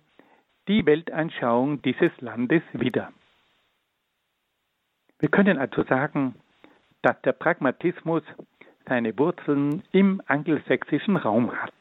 die 0.68 0.86
Weltanschauung 0.86 1.82
dieses 1.82 2.12
Landes 2.20 2.62
wider. 2.72 3.12
Wir 5.18 5.28
können 5.28 5.58
also 5.58 5.84
sagen, 5.84 6.34
dass 7.02 7.20
der 7.22 7.32
Pragmatismus 7.32 8.22
seine 8.86 9.16
Wurzeln 9.18 9.82
im 9.92 10.22
angelsächsischen 10.26 11.16
Raum 11.16 11.52
hat. 11.52 11.74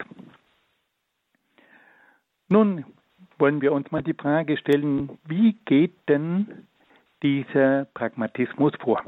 Nun 2.50 2.86
wollen 3.42 3.62
wir 3.62 3.74
uns 3.74 3.92
mal 3.92 4.04
die 4.04 4.14
Frage 4.14 4.56
stellen, 4.56 5.18
wie 5.26 5.54
geht 5.66 6.08
denn 6.08 6.68
dieser 7.24 7.86
Pragmatismus 7.86 8.72
vor? 8.80 9.04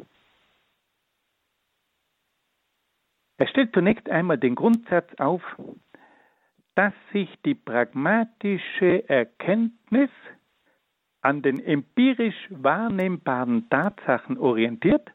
Er 3.37 3.47
stellt 3.47 3.73
zunächst 3.73 4.09
einmal 4.09 4.39
den 4.39 4.55
Grundsatz 4.55 5.07
auf, 5.19 5.43
dass 6.75 6.93
sich 7.11 7.29
die 7.45 7.53
pragmatische 7.53 9.07
Erkenntnis 9.07 10.09
an 11.21 11.43
den 11.43 11.63
empirisch 11.63 12.47
wahrnehmbaren 12.49 13.69
Tatsachen 13.69 14.39
orientiert 14.39 15.11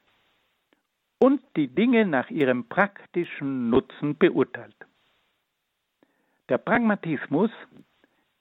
und 1.19 1.43
die 1.57 1.67
Dinge 1.67 2.07
nach 2.07 2.31
ihrem 2.31 2.69
praktischen 2.69 3.69
Nutzen 3.69 4.17
beurteilt. 4.17 4.77
Der 6.49 6.59
Pragmatismus 6.59 7.51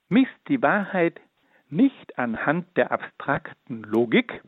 misst 0.08 0.30
die 0.48 0.62
Wahrheit 0.62 1.20
nicht 1.68 2.18
anhand 2.18 2.76
der 2.76 2.90
abstrakten 2.92 3.82
Logik, 3.82 4.42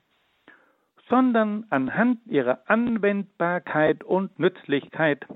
sondern 1.08 1.66
anhand 1.70 2.26
ihrer 2.26 2.62
Anwendbarkeit 2.66 4.04
und 4.04 4.38
Nützlichkeit. 4.38 5.26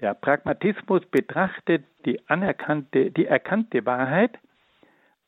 Der 0.00 0.14
Pragmatismus 0.14 1.04
betrachtet 1.06 1.84
die 2.04 2.26
anerkannte, 2.28 3.10
die 3.10 3.26
erkannte 3.26 3.84
Wahrheit 3.86 4.38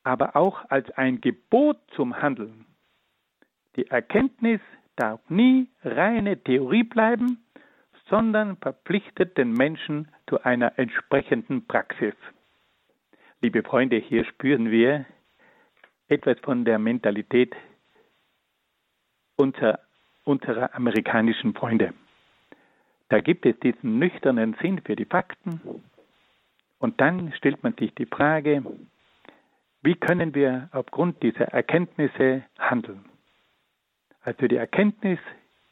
aber 0.04 0.36
auch 0.36 0.68
als 0.68 0.90
ein 0.92 1.20
Gebot 1.20 1.78
zum 1.94 2.20
Handeln. 2.20 2.66
Die 3.76 3.86
Erkenntnis 3.86 4.60
darf 4.96 5.20
nie 5.28 5.70
reine 5.84 6.42
Theorie 6.42 6.82
bleiben, 6.82 7.44
sondern 8.08 8.56
verpflichtet 8.56 9.38
den 9.38 9.52
Menschen 9.52 10.08
zu 10.28 10.42
einer 10.42 10.78
entsprechenden 10.78 11.66
Praxis. 11.66 12.14
Liebe 13.44 13.64
Freunde, 13.64 13.96
hier 13.96 14.24
spüren 14.24 14.70
wir 14.70 15.04
etwas 16.06 16.38
von 16.44 16.64
der 16.64 16.78
Mentalität 16.78 17.56
unserer, 19.34 19.80
unserer 20.22 20.72
amerikanischen 20.76 21.52
Freunde. 21.52 21.92
Da 23.08 23.20
gibt 23.20 23.44
es 23.44 23.58
diesen 23.58 23.98
nüchternen 23.98 24.54
Sinn 24.62 24.80
für 24.80 24.94
die 24.94 25.06
Fakten 25.06 25.60
und 26.78 27.00
dann 27.00 27.32
stellt 27.32 27.64
man 27.64 27.74
sich 27.74 27.92
die 27.96 28.06
Frage, 28.06 28.62
wie 29.82 29.96
können 29.96 30.36
wir 30.36 30.68
aufgrund 30.70 31.20
dieser 31.24 31.46
Erkenntnisse 31.46 32.44
handeln? 32.60 33.04
Also 34.20 34.46
die 34.46 34.54
Erkenntnis 34.54 35.18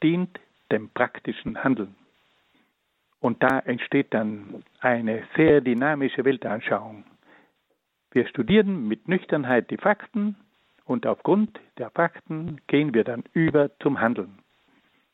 dient 0.03 0.41
dem 0.73 0.89
praktischen 0.89 1.63
Handeln. 1.63 1.95
Und 3.21 3.41
da 3.41 3.59
entsteht 3.59 4.13
dann 4.13 4.61
eine 4.81 5.23
sehr 5.37 5.61
dynamische 5.61 6.25
Weltanschauung. 6.25 7.05
Wir 8.13 8.27
studieren 8.27 8.89
mit 8.89 9.07
Nüchternheit 9.07 9.71
die 9.71 9.77
Fakten 9.77 10.35
und 10.83 11.07
aufgrund 11.07 11.59
der 11.77 11.89
Fakten 11.91 12.59
gehen 12.67 12.93
wir 12.93 13.05
dann 13.05 13.23
über 13.31 13.71
zum 13.79 14.01
Handeln. 14.01 14.39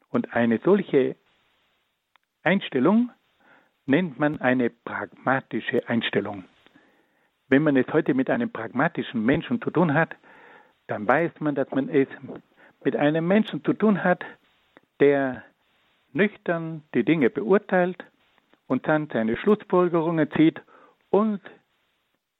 Und 0.09 0.33
eine 0.33 0.59
solche 0.63 1.15
Einstellung 2.41 3.11
nennt 3.85 4.17
man 4.17 4.41
eine 4.41 4.71
pragmatische 4.71 5.87
Einstellung. 5.87 6.45
Wenn 7.49 7.61
man 7.61 7.77
es 7.77 7.87
heute 7.93 8.15
mit 8.15 8.31
einem 8.31 8.49
pragmatischen 8.49 9.23
Menschen 9.23 9.61
zu 9.61 9.69
tun 9.69 9.93
hat, 9.93 10.15
dann 10.87 11.07
weiß 11.07 11.39
man, 11.39 11.53
dass 11.53 11.69
man 11.69 11.89
es 11.89 12.07
mit 12.83 12.95
einem 12.95 13.27
Menschen 13.27 13.63
zu 13.63 13.73
tun 13.73 14.03
hat, 14.03 14.23
der 14.99 15.43
nüchtern 16.13 16.83
die 16.95 17.03
Dinge 17.03 17.29
beurteilt 17.29 18.03
und 18.65 18.87
dann 18.87 19.07
seine 19.13 19.37
Schlussfolgerungen 19.37 20.31
zieht 20.31 20.61
und 21.11 21.41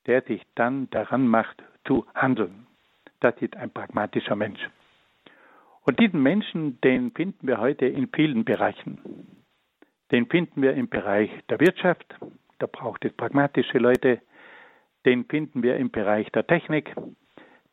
der 0.08 0.22
sich 0.22 0.42
dann 0.56 0.90
daran 0.90 1.28
macht 1.28 1.62
zu 1.86 2.04
handeln. 2.14 2.66
Das 3.20 3.34
ist 3.40 3.56
ein 3.56 3.70
pragmatischer 3.70 4.34
Mensch. 4.34 4.60
Und 5.82 6.00
diesen 6.00 6.22
Menschen, 6.22 6.80
den 6.80 7.12
finden 7.12 7.46
wir 7.46 7.58
heute 7.60 7.86
in 7.86 8.08
vielen 8.08 8.44
Bereichen. 8.44 8.98
Den 10.10 10.26
finden 10.26 10.62
wir 10.62 10.74
im 10.74 10.88
Bereich 10.88 11.30
der 11.48 11.60
Wirtschaft, 11.60 12.14
da 12.58 12.66
braucht 12.66 13.04
es 13.04 13.12
pragmatische 13.12 13.78
Leute. 13.78 14.20
Den 15.06 15.26
finden 15.26 15.62
wir 15.62 15.76
im 15.76 15.90
Bereich 15.90 16.30
der 16.32 16.46
Technik. 16.46 16.94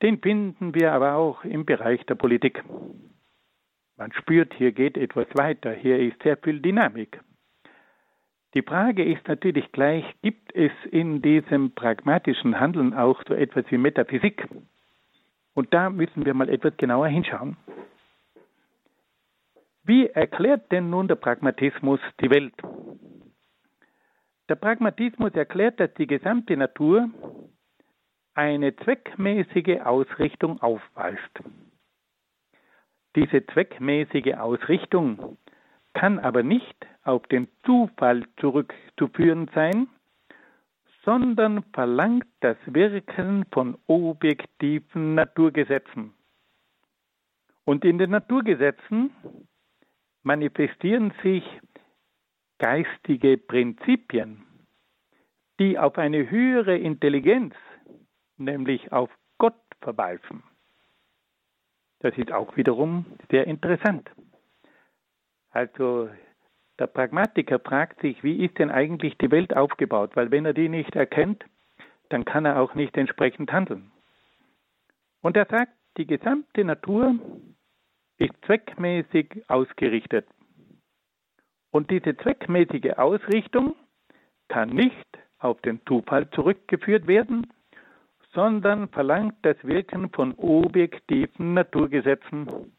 Den 0.02 0.20
finden 0.20 0.76
wir 0.76 0.92
aber 0.92 1.16
auch 1.16 1.44
im 1.44 1.66
Bereich 1.66 2.06
der 2.06 2.16
Politik. 2.16 2.64
Man 3.98 4.12
spürt, 4.12 4.54
hier 4.54 4.74
geht 4.74 4.98
etwas 4.98 5.28
weiter, 5.34 5.72
hier 5.72 6.00
ist 6.00 6.22
sehr 6.22 6.38
viel 6.38 6.60
Dynamik. 6.60 7.20
Die 8.56 8.62
Frage 8.62 9.04
ist 9.04 9.28
natürlich 9.28 9.70
gleich, 9.74 10.06
gibt 10.22 10.56
es 10.56 10.72
in 10.90 11.22
diesem 11.22 11.76
pragmatischen 11.76 12.58
Handeln 12.58 12.94
auch 12.94 13.22
so 13.28 13.34
etwas 13.34 13.66
wie 13.70 13.78
Metaphysik? 13.78 14.48
Und 15.54 15.74
da 15.74 15.90
müssen 15.90 16.26
wir 16.26 16.34
mal 16.34 16.48
etwas 16.48 16.78
genauer 16.78 17.08
hinschauen. 17.08 17.58
Wie 19.84 20.08
erklärt 20.08 20.72
denn 20.72 20.90
nun 20.90 21.10
der 21.10 21.16
Pragmatismus 21.16 22.00
die 22.22 22.30
Welt? 22.30 22.54
Der 24.48 24.56
Pragmatismus 24.56 25.34
erklärt, 25.34 25.82
dass 25.82 25.94
die 25.96 26.08
gesamte 26.08 26.56
Natur 26.56 27.10
eine 28.36 28.74
zweckmäßige 28.78 29.82
Ausrichtung 29.82 30.62
aufweist. 30.62 31.40
Diese 33.18 33.46
zweckmäßige 33.48 34.36
Ausrichtung 34.36 35.38
kann 35.94 36.20
aber 36.20 36.42
nicht 36.42 36.86
auf 37.06 37.26
den 37.28 37.48
Zufall 37.64 38.26
zurückzuführen 38.38 39.50
sein, 39.54 39.88
sondern 41.04 41.64
verlangt 41.72 42.26
das 42.40 42.58
Wirken 42.66 43.46
von 43.52 43.78
objektiven 43.88 45.14
Naturgesetzen. 45.14 46.14
Und 47.64 47.86
in 47.86 48.00
den 48.00 48.10
Naturgesetzen 48.10 49.12
manifestieren 50.24 51.14
sich 51.22 51.44
geistige 52.58 53.38
Prinzipien, 53.38 54.44
die 55.60 55.78
auf 55.78 55.98
eine 55.98 56.30
höhere 56.30 56.78
Intelligenz, 56.78 57.54
nämlich 58.38 58.92
auf 58.92 59.12
Gott 59.38 59.62
verweisen. 59.82 60.44
Das 62.00 62.18
ist 62.18 62.32
auch 62.32 62.56
wiederum 62.58 63.06
sehr 63.30 63.46
interessant. 63.48 64.10
Also 65.52 66.10
der 66.80 66.88
Pragmatiker 66.88 67.60
fragt 67.60 68.02
sich, 68.02 68.24
wie 68.24 68.46
ist 68.46 68.58
denn 68.60 68.70
eigentlich 68.70 69.18
die 69.18 69.32
Welt 69.32 69.56
aufgebaut? 69.56 70.16
Weil 70.16 70.32
wenn 70.32 70.46
er 70.46 70.54
die 70.54 70.70
nicht 70.70 70.96
erkennt, 70.96 71.46
dann 72.10 72.26
kann 72.26 72.46
er 72.46 72.60
auch 72.60 72.76
nicht 72.76 72.98
entsprechend 72.98 73.52
handeln. 73.52 73.92
Und 75.22 75.38
er 75.38 75.46
sagt, 75.46 75.72
die 75.98 76.06
gesamte 76.06 76.64
Natur 76.64 77.16
ist 78.18 78.34
zweckmäßig 78.46 79.50
ausgerichtet. 79.50 80.28
Und 81.72 81.90
diese 81.90 82.16
zweckmäßige 82.18 82.94
Ausrichtung 82.98 83.76
kann 84.50 84.70
nicht 84.70 85.08
auf 85.40 85.60
den 85.62 85.82
Zufall 85.86 86.30
zurückgeführt 86.32 87.08
werden, 87.08 87.52
sondern 88.34 88.90
verlangt 88.90 89.36
das 89.44 89.58
Wirken 89.64 90.10
von 90.10 90.34
objektiven 90.36 91.54
Naturgesetzen. 91.54 92.74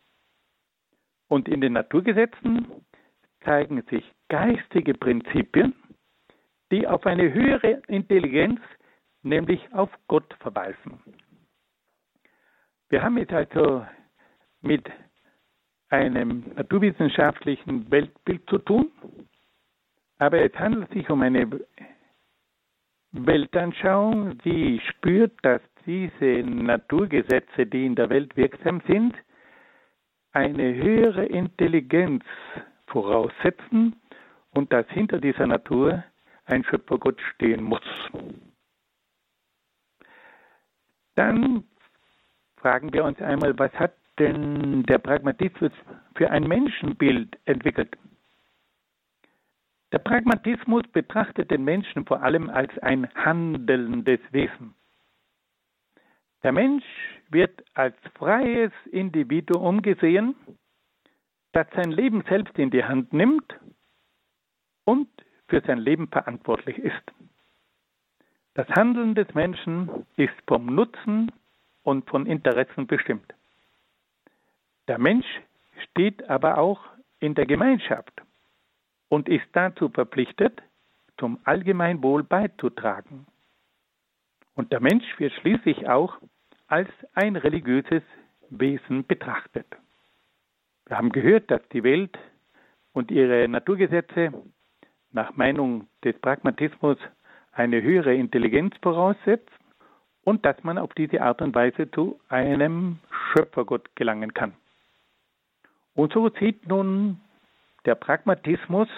Und 1.29 1.49
in 1.49 1.61
den 1.61 1.73
Naturgesetzen 1.73 2.67
zeigen 3.47 3.83
sich 3.89 4.05
geistige 4.29 4.93
Prinzipien, 4.93 5.73
die 6.73 6.87
auf 6.87 7.07
eine 7.07 7.33
höhere 7.33 7.81
Intelligenz, 7.87 8.61
nämlich 9.23 9.73
auf 9.73 9.89
Gott 10.09 10.35
verweisen. 10.41 11.01
Wir 12.89 13.03
haben 13.03 13.17
es 13.19 13.29
also 13.31 13.87
mit 14.61 14.85
einem 15.89 16.45
naturwissenschaftlichen 16.57 17.91
Weltbild 17.91 18.49
zu 18.51 18.59
tun, 18.59 18.91
aber 20.19 20.41
es 20.43 20.53
handelt 20.59 20.91
sich 20.93 21.09
um 21.09 21.23
eine 21.23 21.49
Weltanschauung, 23.13 24.39
die 24.39 24.81
spürt, 24.91 25.33
dass 25.43 25.63
diese 25.87 26.43
Naturgesetze, 26.43 27.67
die 27.67 27.87
in 27.87 27.95
der 27.95 28.11
Welt 28.11 28.37
wirksam 28.37 28.83
sind, 28.89 29.15
eine 30.33 30.75
höhere 30.75 31.25
Intelligenz 31.25 32.25
voraussetzen 32.87 33.97
und 34.51 34.73
dass 34.73 34.89
hinter 34.89 35.21
dieser 35.21 35.47
Natur 35.47 36.05
ein 36.47 36.65
Schöpfergott 36.65 37.21
stehen 37.35 37.63
muss. 37.63 37.83
Dann 41.17 41.65
fragen 42.57 42.93
wir 42.93 43.05
uns 43.05 43.21
einmal, 43.21 43.59
was 43.59 43.73
hat 43.75 43.95
denn 44.19 44.83
der 44.85 44.99
Pragmatismus 44.99 45.73
für 46.15 46.31
ein 46.31 46.45
Menschenbild 46.45 47.39
entwickelt? 47.45 47.97
Der 49.93 49.99
Pragmatismus 49.99 50.83
betrachtet 50.93 51.51
den 51.51 51.65
Menschen 51.65 52.05
vor 52.07 52.23
allem 52.23 52.51
als 52.51 52.77
ein 52.79 53.09
handelndes 53.15 54.21
Wesen. 54.31 54.75
Der 56.43 56.53
Mensch 56.53 56.85
wird 57.31 57.65
als 57.75 57.97
freies 58.15 58.73
Individuum 58.91 59.83
gesehen, 59.83 60.35
das 61.57 61.67
sein 61.75 61.91
Leben 61.91 62.23
selbst 62.29 62.59
in 62.59 62.71
die 62.71 62.85
Hand 62.85 63.15
nimmt 63.15 63.59
und 64.85 65.09
für 65.49 65.63
sein 65.63 65.79
Leben 65.79 66.07
verantwortlich 66.09 66.77
ist. 66.77 67.03
Das 68.53 68.69
Handeln 68.69 69.15
des 69.15 69.33
Menschen 69.33 69.89
ist 70.17 70.35
vom 70.47 70.67
Nutzen 70.67 71.33
und 71.83 72.07
von 72.11 72.27
Interessen 72.27 72.87
bestimmt. 72.87 73.33
Der 74.87 74.99
Mensch 74.99 75.25
steht 75.79 76.29
aber 76.29 76.59
auch 76.59 76.81
in 77.21 77.35
der 77.35 77.47
Gemeinschaft 77.47 78.13
und 79.09 79.27
ist 79.27 79.47
dazu 79.53 79.89
verpflichtet, 79.89 80.61
zum 81.17 81.39
Allgemeinwohl 81.45 82.23
beizutragen. 82.23 83.27
Und 84.55 84.73
der 84.73 84.81
Mensch 84.81 85.07
wird 85.19 85.33
schließlich 85.33 85.89
auch 85.89 86.19
als 86.67 86.91
ein 87.15 87.35
religiöses 87.35 88.03
Wesen 88.51 89.07
betrachtet. 89.07 89.67
Wir 90.87 90.99
haben 90.99 91.11
gehört, 91.11 91.51
dass 91.51 91.61
die 91.73 91.83
Welt 91.83 92.17
und 92.93 93.11
ihre 93.11 93.49
Naturgesetze 93.49 94.33
nach 95.13 95.35
Meinung 95.37 95.89
des 96.05 96.19
Pragmatismus 96.21 96.97
eine 97.53 97.83
höhere 97.83 98.15
Intelligenz 98.15 98.75
voraussetzt 98.83 99.51
und 100.23 100.45
dass 100.45 100.63
man 100.63 100.79
auf 100.79 100.93
diese 100.95 101.23
Art 101.23 101.43
und 101.43 101.55
Weise 101.55 101.91
zu 101.91 102.21
einem 102.29 102.99
Schöpfergott 103.33 103.95
gelangen 103.97 104.35
kann. 104.35 104.53
Und 105.95 106.13
so 106.13 106.29
sieht 106.29 106.69
nun 106.69 107.21
der 107.85 107.95
Pragmatismus 107.95 108.89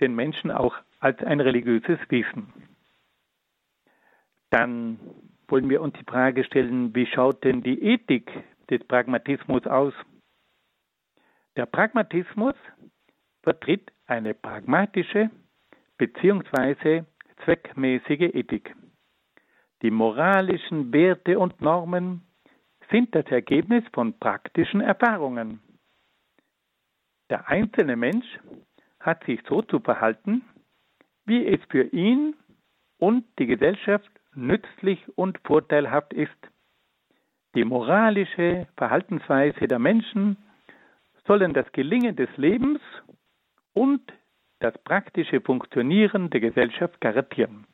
den 0.00 0.14
Menschen 0.14 0.50
auch 0.50 0.76
als 1.00 1.22
ein 1.22 1.40
religiöses 1.40 1.98
Wesen. 2.08 2.52
Dann 4.50 4.98
wollen 5.48 5.68
wir 5.70 5.80
uns 5.80 5.94
die 5.98 6.04
Frage 6.04 6.44
stellen, 6.44 6.94
wie 6.94 7.06
schaut 7.06 7.42
denn 7.42 7.62
die 7.62 7.82
Ethik 7.82 8.30
des 8.70 8.84
Pragmatismus 8.84 9.66
aus? 9.66 9.94
Der 11.56 11.66
Pragmatismus 11.66 12.54
vertritt 13.42 13.92
eine 14.06 14.34
pragmatische 14.34 15.30
bzw. 15.98 17.04
zweckmäßige 17.44 18.34
Ethik. 18.34 18.74
Die 19.82 19.90
moralischen 19.90 20.92
Werte 20.92 21.38
und 21.38 21.60
Normen 21.60 22.22
sind 22.90 23.14
das 23.14 23.26
Ergebnis 23.26 23.84
von 23.92 24.18
praktischen 24.18 24.80
Erfahrungen. 24.80 25.60
Der 27.30 27.48
einzelne 27.48 27.96
Mensch 27.96 28.26
hat 29.00 29.24
sich 29.24 29.40
so 29.48 29.62
zu 29.62 29.80
verhalten, 29.80 30.42
wie 31.24 31.46
es 31.46 31.60
für 31.70 31.84
ihn 31.84 32.34
und 32.98 33.24
die 33.38 33.46
Gesellschaft 33.46 34.10
nützlich 34.34 35.00
und 35.16 35.38
vorteilhaft 35.44 36.12
ist. 36.12 36.30
Die 37.54 37.64
moralische 37.64 38.66
Verhaltensweise 38.76 39.68
der 39.68 39.78
Menschen 39.78 40.36
sollen 41.26 41.52
das 41.54 41.70
Gelingen 41.72 42.16
des 42.16 42.28
Lebens 42.36 42.80
und 43.72 44.00
das 44.60 44.76
praktische 44.84 45.40
Funktionieren 45.40 46.30
der 46.30 46.40
Gesellschaft 46.40 47.00
garantieren. 47.00 47.66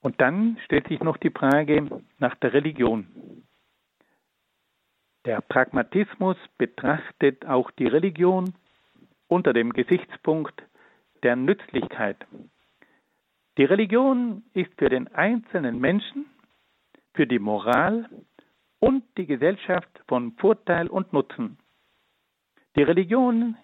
Und 0.00 0.20
dann 0.20 0.58
stellt 0.64 0.88
sich 0.88 1.00
noch 1.00 1.16
die 1.16 1.30
Frage 1.30 2.02
nach 2.18 2.34
der 2.36 2.52
Religion. 2.52 3.44
Der 5.24 5.40
Pragmatismus 5.40 6.36
betrachtet 6.56 7.44
auch 7.44 7.70
die 7.72 7.86
Religion 7.86 8.54
unter 9.26 9.52
dem 9.52 9.72
Gesichtspunkt 9.72 10.62
der 11.22 11.36
Nützlichkeit. 11.36 12.16
Die 13.58 13.64
Religion 13.64 14.44
ist 14.54 14.72
für 14.78 14.88
den 14.88 15.08
einzelnen 15.08 15.80
Menschen, 15.80 16.26
für 17.12 17.26
die 17.26 17.40
Moral 17.40 18.08
und 18.80 19.04
die 19.16 19.26
Gesellschaft 19.26 19.90
von 20.06 20.32
Vorteil 20.32 20.88
und 20.88 21.12
Nutzen. 21.12 21.58
Die 22.76 22.82
Religion 22.82 23.56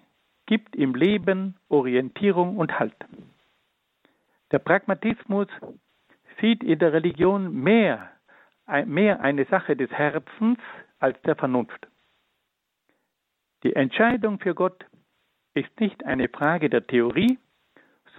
gibt 0.46 0.74
im 0.76 0.94
Leben 0.94 1.56
Orientierung 1.68 2.56
und 2.56 2.78
Halt. 2.78 2.96
Der 4.50 4.58
Pragmatismus 4.58 5.48
sieht 6.40 6.62
in 6.62 6.78
der 6.78 6.92
Religion 6.92 7.54
mehr, 7.62 8.10
mehr 8.86 9.20
eine 9.20 9.44
Sache 9.46 9.76
des 9.76 9.90
Herzens 9.90 10.58
als 10.98 11.20
der 11.22 11.36
Vernunft. 11.36 11.86
Die 13.62 13.74
Entscheidung 13.74 14.38
für 14.38 14.54
Gott 14.54 14.84
ist 15.54 15.80
nicht 15.80 16.04
eine 16.04 16.28
Frage 16.28 16.68
der 16.68 16.86
Theorie, 16.86 17.38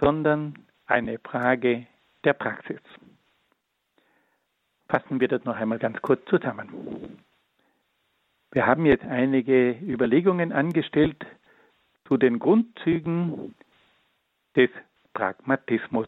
sondern 0.00 0.66
eine 0.86 1.18
Frage 1.18 1.86
der 2.24 2.32
Praxis. 2.32 2.80
Fassen 4.88 5.20
wir 5.20 5.28
das 5.28 5.44
noch 5.44 5.56
einmal 5.56 5.78
ganz 5.78 6.00
kurz 6.00 6.24
zusammen. 6.26 7.18
Wir 8.52 8.66
haben 8.66 8.86
jetzt 8.86 9.04
einige 9.04 9.72
Überlegungen 9.72 10.52
angestellt 10.52 11.26
zu 12.06 12.16
den 12.16 12.38
Grundzügen 12.38 13.54
des 14.54 14.70
Pragmatismus, 15.12 16.06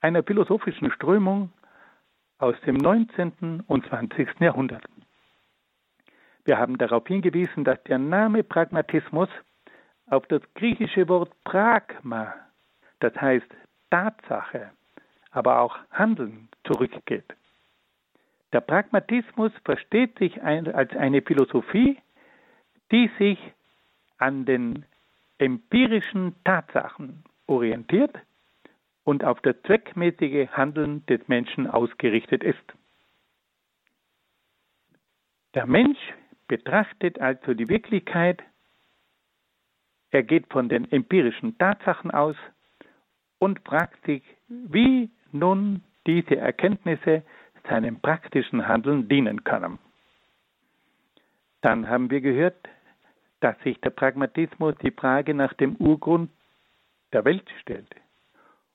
einer 0.00 0.22
philosophischen 0.22 0.90
Strömung 0.92 1.52
aus 2.38 2.54
dem 2.66 2.76
19. 2.76 3.62
und 3.66 3.86
20. 3.86 4.40
Jahrhundert. 4.40 4.84
Wir 6.44 6.58
haben 6.58 6.78
darauf 6.78 7.06
hingewiesen, 7.08 7.64
dass 7.64 7.82
der 7.84 7.98
Name 7.98 8.44
Pragmatismus 8.44 9.28
auf 10.06 10.26
das 10.28 10.42
griechische 10.54 11.08
Wort 11.08 11.32
Pragma, 11.42 12.34
das 13.00 13.14
heißt 13.20 13.50
Tatsache, 13.90 14.70
aber 15.32 15.60
auch 15.60 15.76
Handeln 15.90 16.48
zurückgeht. 16.64 17.34
Der 18.52 18.60
Pragmatismus 18.60 19.52
versteht 19.64 20.18
sich 20.18 20.42
als 20.42 20.94
eine 20.96 21.22
Philosophie, 21.22 21.98
die 22.92 23.10
sich 23.18 23.38
an 24.18 24.44
den 24.44 24.84
empirischen 25.38 26.34
Tatsachen 26.44 27.24
orientiert 27.46 28.14
und 29.04 29.24
auf 29.24 29.40
das 29.42 29.56
zweckmäßige 29.66 30.48
Handeln 30.52 31.04
des 31.06 31.26
Menschen 31.28 31.66
ausgerichtet 31.66 32.42
ist. 32.42 32.74
Der 35.54 35.66
Mensch 35.66 35.98
betrachtet 36.48 37.20
also 37.20 37.54
die 37.54 37.68
Wirklichkeit, 37.68 38.42
er 40.10 40.22
geht 40.22 40.50
von 40.52 40.68
den 40.68 40.90
empirischen 40.92 41.58
Tatsachen 41.58 42.10
aus 42.10 42.36
und 43.38 43.60
fragt 43.66 44.04
sich, 44.06 44.22
wie 44.48 45.10
nun 45.32 45.82
diese 46.06 46.36
Erkenntnisse 46.36 47.22
seinem 47.68 48.00
praktischen 48.00 48.66
Handeln 48.66 49.08
dienen 49.08 49.44
können. 49.44 49.78
Dann 51.60 51.88
haben 51.88 52.10
wir 52.10 52.20
gehört, 52.20 52.68
dass 53.40 53.58
sich 53.60 53.80
der 53.80 53.90
Pragmatismus 53.90 54.74
die 54.82 54.90
Frage 54.90 55.34
nach 55.34 55.52
dem 55.54 55.76
Urgrund 55.76 56.30
der 57.12 57.24
Welt 57.24 57.48
stellt. 57.60 57.94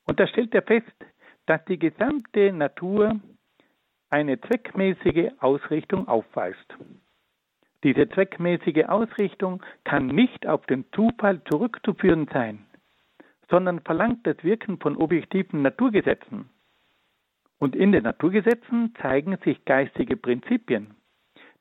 Und 0.07 0.19
da 0.19 0.27
stellt 0.27 0.53
er 0.53 0.61
fest, 0.61 0.93
dass 1.45 1.63
die 1.65 1.79
gesamte 1.79 2.51
Natur 2.51 3.19
eine 4.09 4.39
zweckmäßige 4.41 5.31
Ausrichtung 5.39 6.07
aufweist. 6.07 6.75
Diese 7.83 8.07
zweckmäßige 8.09 8.85
Ausrichtung 8.85 9.63
kann 9.83 10.07
nicht 10.07 10.45
auf 10.45 10.65
den 10.67 10.85
Zufall 10.91 11.41
zurückzuführen 11.45 12.27
sein, 12.31 12.65
sondern 13.49 13.79
verlangt 13.79 14.27
das 14.27 14.43
Wirken 14.43 14.79
von 14.79 14.97
objektiven 14.97 15.63
Naturgesetzen. 15.63 16.49
Und 17.62 17.76
in 17.76 17.91
den 17.91 18.01
Naturgesetzen 18.01 18.95
zeigen 19.03 19.38
sich 19.45 19.64
geistige 19.66 20.18
Prinzipien, 20.18 20.95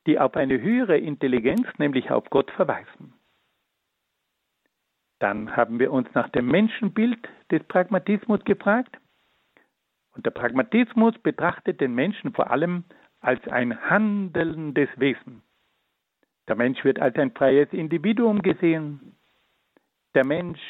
die 0.07 0.17
auf 0.17 0.35
eine 0.35 0.59
höhere 0.59 0.97
Intelligenz, 0.97 1.67
nämlich 1.77 2.09
auf 2.09 2.27
Gott, 2.31 2.49
verweisen. 2.49 3.13
Dann 5.19 5.55
haben 5.55 5.77
wir 5.77 5.91
uns 5.91 6.11
nach 6.15 6.29
dem 6.29 6.47
Menschenbild 6.47 7.29
des 7.51 7.63
Pragmatismus 7.65 8.43
gefragt. 8.45 8.97
Und 10.15 10.25
der 10.25 10.31
Pragmatismus 10.31 11.15
betrachtet 11.19 11.79
den 11.79 11.93
Menschen 11.93 12.33
vor 12.33 12.49
allem 12.49 12.83
als 13.19 13.47
ein 13.49 13.79
handelndes 13.87 14.89
Wesen. 14.95 15.43
Der 16.47 16.55
Mensch 16.55 16.83
wird 16.83 16.99
als 16.99 17.15
ein 17.17 17.29
freies 17.29 17.71
Individuum 17.73 18.41
gesehen. 18.41 19.19
Der 20.15 20.25
Mensch 20.25 20.61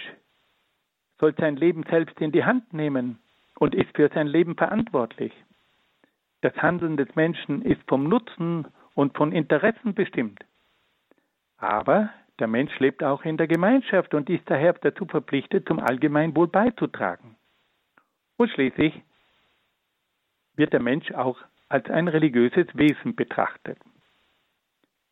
soll 1.22 1.34
sein 1.38 1.56
Leben 1.56 1.86
selbst 1.90 2.20
in 2.20 2.34
die 2.34 2.44
Hand 2.44 2.74
nehmen 2.74 3.18
und 3.62 3.76
ist 3.76 3.96
für 3.96 4.10
sein 4.12 4.26
Leben 4.26 4.56
verantwortlich. 4.56 5.32
Das 6.42 6.56
Handeln 6.56 6.98
des 6.98 7.14
Menschen 7.14 7.62
ist 7.62 7.80
vom 7.88 8.06
Nutzen 8.06 8.66
und 8.96 9.16
von 9.16 9.32
Interessen 9.32 9.94
bestimmt. 9.94 10.44
Aber 11.58 12.10
der 12.40 12.48
Mensch 12.48 12.78
lebt 12.80 13.04
auch 13.04 13.24
in 13.24 13.38
der 13.38 13.46
Gemeinschaft 13.46 14.16
und 14.16 14.32
ist 14.32 14.50
daher 14.50 14.74
dazu 14.74 15.06
verpflichtet, 15.06 15.68
zum 15.68 15.80
Allgemeinwohl 15.80 16.48
beizutragen. 16.48 17.36
Und 18.38 18.50
schließlich 18.50 19.00
wird 20.56 20.74
der 20.74 20.82
Mensch 20.82 21.12
auch 21.12 21.38
als 21.70 21.88
ein 21.92 22.08
religiöses 22.08 22.66
Wesen 22.74 23.16
betrachtet. 23.16 23.78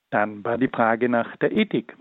Dann 0.10 0.44
war 0.44 0.58
die 0.58 0.70
Frage 0.70 1.08
nach 1.08 1.38
der 1.38 1.52
Ethik. 1.52 1.96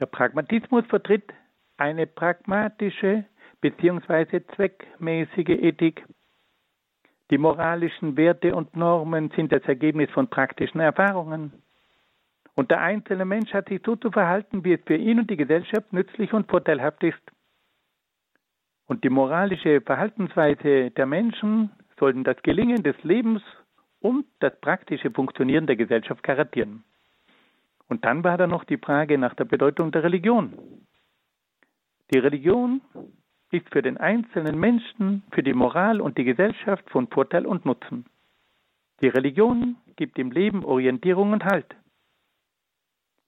Der 0.00 0.06
Pragmatismus 0.06 0.86
vertritt 0.86 1.34
eine 1.76 2.06
pragmatische 2.06 3.26
bzw. 3.64 4.42
zweckmäßige 4.54 5.48
Ethik. 5.48 6.04
Die 7.30 7.38
moralischen 7.38 8.14
Werte 8.18 8.54
und 8.54 8.76
Normen 8.76 9.30
sind 9.34 9.52
das 9.52 9.62
Ergebnis 9.62 10.10
von 10.10 10.28
praktischen 10.28 10.80
Erfahrungen. 10.80 11.50
Und 12.54 12.70
der 12.70 12.82
einzelne 12.82 13.24
Mensch 13.24 13.54
hat 13.54 13.70
sich 13.70 13.80
so 13.84 13.96
zu 13.96 14.10
verhalten, 14.10 14.64
wie 14.64 14.74
es 14.74 14.80
für 14.84 14.96
ihn 14.96 15.18
und 15.18 15.30
die 15.30 15.38
Gesellschaft 15.38 15.94
nützlich 15.94 16.34
und 16.34 16.50
vorteilhaft 16.50 17.02
ist. 17.02 17.22
Und 18.86 19.02
die 19.02 19.08
moralische 19.08 19.80
Verhaltensweise 19.80 20.90
der 20.90 21.06
Menschen 21.06 21.70
sollten 21.98 22.22
das 22.22 22.36
Gelingen 22.42 22.82
des 22.82 23.02
Lebens 23.02 23.42
und 24.00 24.26
das 24.40 24.54
praktische 24.60 25.10
Funktionieren 25.10 25.66
der 25.66 25.76
Gesellschaft 25.76 26.22
garantieren. 26.22 26.84
Und 27.88 28.04
dann 28.04 28.22
war 28.24 28.36
da 28.36 28.46
noch 28.46 28.64
die 28.64 28.76
Frage 28.76 29.16
nach 29.16 29.34
der 29.34 29.46
Bedeutung 29.46 29.90
der 29.90 30.02
Religion. 30.02 30.52
Die 32.12 32.18
Religion 32.18 32.82
ist 33.54 33.70
für 33.70 33.82
den 33.82 33.96
einzelnen 33.96 34.58
Menschen, 34.58 35.22
für 35.30 35.44
die 35.44 35.54
Moral 35.54 36.00
und 36.00 36.18
die 36.18 36.24
Gesellschaft 36.24 36.90
von 36.90 37.06
Vorteil 37.06 37.46
und 37.46 37.64
Nutzen. 37.64 38.04
Die 39.00 39.08
Religion 39.08 39.76
gibt 39.96 40.18
im 40.18 40.32
Leben 40.32 40.64
Orientierung 40.64 41.32
und 41.32 41.44
Halt. 41.44 41.76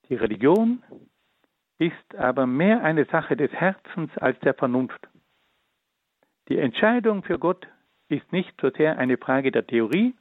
Die 0.09 0.17
Religion 0.17 0.83
ist 1.79 2.15
aber 2.17 2.47
mehr 2.47 2.83
eine 2.83 3.05
Sache 3.05 3.37
des 3.37 3.53
Herzens 3.53 4.11
als 4.19 4.39
der 4.41 4.55
Vernunft. 4.55 5.09
Die 6.49 6.59
Entscheidung 6.59 7.23
für 7.23 7.39
Gott 7.39 7.67
ist 8.09 8.33
nicht 8.33 8.53
so 8.61 8.71
sehr 8.71 8.99
eine 8.99 9.19
Frage 9.19 9.53
der 9.53 9.67
Theorie, 9.67 10.15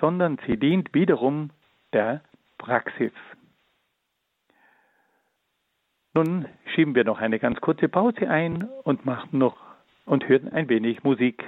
sondern 0.00 0.38
sie 0.46 0.58
dient 0.58 0.92
wiederum 0.92 1.50
der 1.92 2.22
Praxis. 2.58 3.12
Nun 6.16 6.46
schieben 6.74 6.94
wir 6.94 7.04
noch 7.04 7.20
eine 7.20 7.38
ganz 7.38 7.60
kurze 7.60 7.90
Pause 7.90 8.30
ein 8.30 8.66
und 8.84 9.04
machen 9.04 9.38
noch 9.38 9.58
und 10.06 10.26
hören 10.26 10.48
ein 10.50 10.66
wenig 10.70 11.04
Musik. 11.04 11.46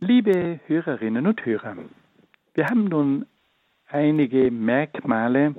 Liebe 0.00 0.58
Hörerinnen 0.66 1.28
und 1.28 1.46
Hörer, 1.46 1.76
wir 2.54 2.66
haben 2.66 2.84
nun 2.84 3.26
einige 3.86 4.50
Merkmale 4.50 5.54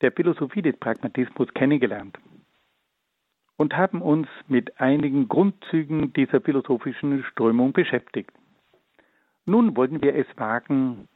der 0.00 0.12
Philosophie 0.12 0.62
des 0.62 0.76
Pragmatismus 0.76 1.52
kennengelernt 1.54 2.18
und 3.56 3.76
haben 3.76 4.00
uns 4.00 4.28
mit 4.48 4.80
einigen 4.80 5.28
Grundzügen 5.28 6.12
dieser 6.14 6.40
philosophischen 6.40 7.22
Strömung 7.24 7.72
beschäftigt. 7.72 8.32
Nun 9.44 9.76
wollen 9.76 10.00
wir 10.00 10.14
es 10.14 10.26
wagen, 10.36 11.08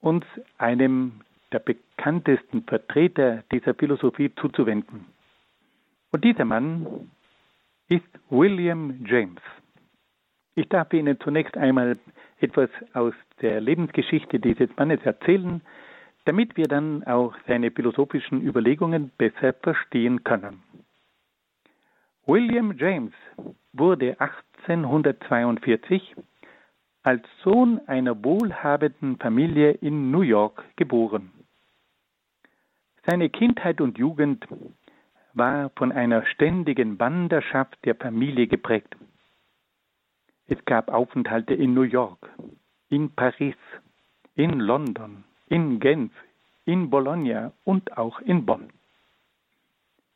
uns 0.00 0.24
einem 0.58 1.20
der 1.52 1.58
bekanntesten 1.58 2.62
Vertreter 2.62 3.42
dieser 3.50 3.74
Philosophie 3.74 4.32
zuzuwenden. 4.36 5.06
Und 6.12 6.24
dieser 6.24 6.44
Mann 6.44 7.10
ist 7.88 8.06
William 8.28 9.04
James. 9.04 9.42
Ich 10.60 10.68
darf 10.68 10.92
Ihnen 10.92 11.18
zunächst 11.20 11.56
einmal 11.56 11.98
etwas 12.38 12.68
aus 12.92 13.14
der 13.40 13.62
Lebensgeschichte 13.62 14.38
dieses 14.38 14.68
Mannes 14.76 15.00
erzählen, 15.04 15.62
damit 16.26 16.54
wir 16.58 16.66
dann 16.66 17.02
auch 17.04 17.34
seine 17.48 17.70
philosophischen 17.70 18.42
Überlegungen 18.42 19.10
besser 19.16 19.54
verstehen 19.54 20.22
können. 20.22 20.62
William 22.26 22.76
James 22.76 23.14
wurde 23.72 24.20
1842 24.20 26.14
als 27.04 27.22
Sohn 27.42 27.80
einer 27.86 28.22
wohlhabenden 28.22 29.16
Familie 29.16 29.70
in 29.70 30.10
New 30.10 30.20
York 30.20 30.62
geboren. 30.76 31.32
Seine 33.06 33.30
Kindheit 33.30 33.80
und 33.80 33.96
Jugend 33.96 34.46
war 35.32 35.70
von 35.76 35.90
einer 35.90 36.26
ständigen 36.26 37.00
Wanderschaft 37.00 37.82
der 37.86 37.94
Familie 37.94 38.46
geprägt. 38.46 38.94
Es 40.50 40.62
gab 40.66 40.90
Aufenthalte 40.90 41.54
in 41.54 41.72
New 41.72 41.82
York, 41.82 42.28
in 42.90 43.08
Paris, 43.10 43.56
in 44.34 44.60
London, 44.60 45.24
in 45.48 45.80
Genf, 45.80 46.12
in 46.66 46.90
Bologna 46.90 47.52
und 47.64 47.96
auch 47.96 48.20
in 48.20 48.44
Bonn. 48.44 48.68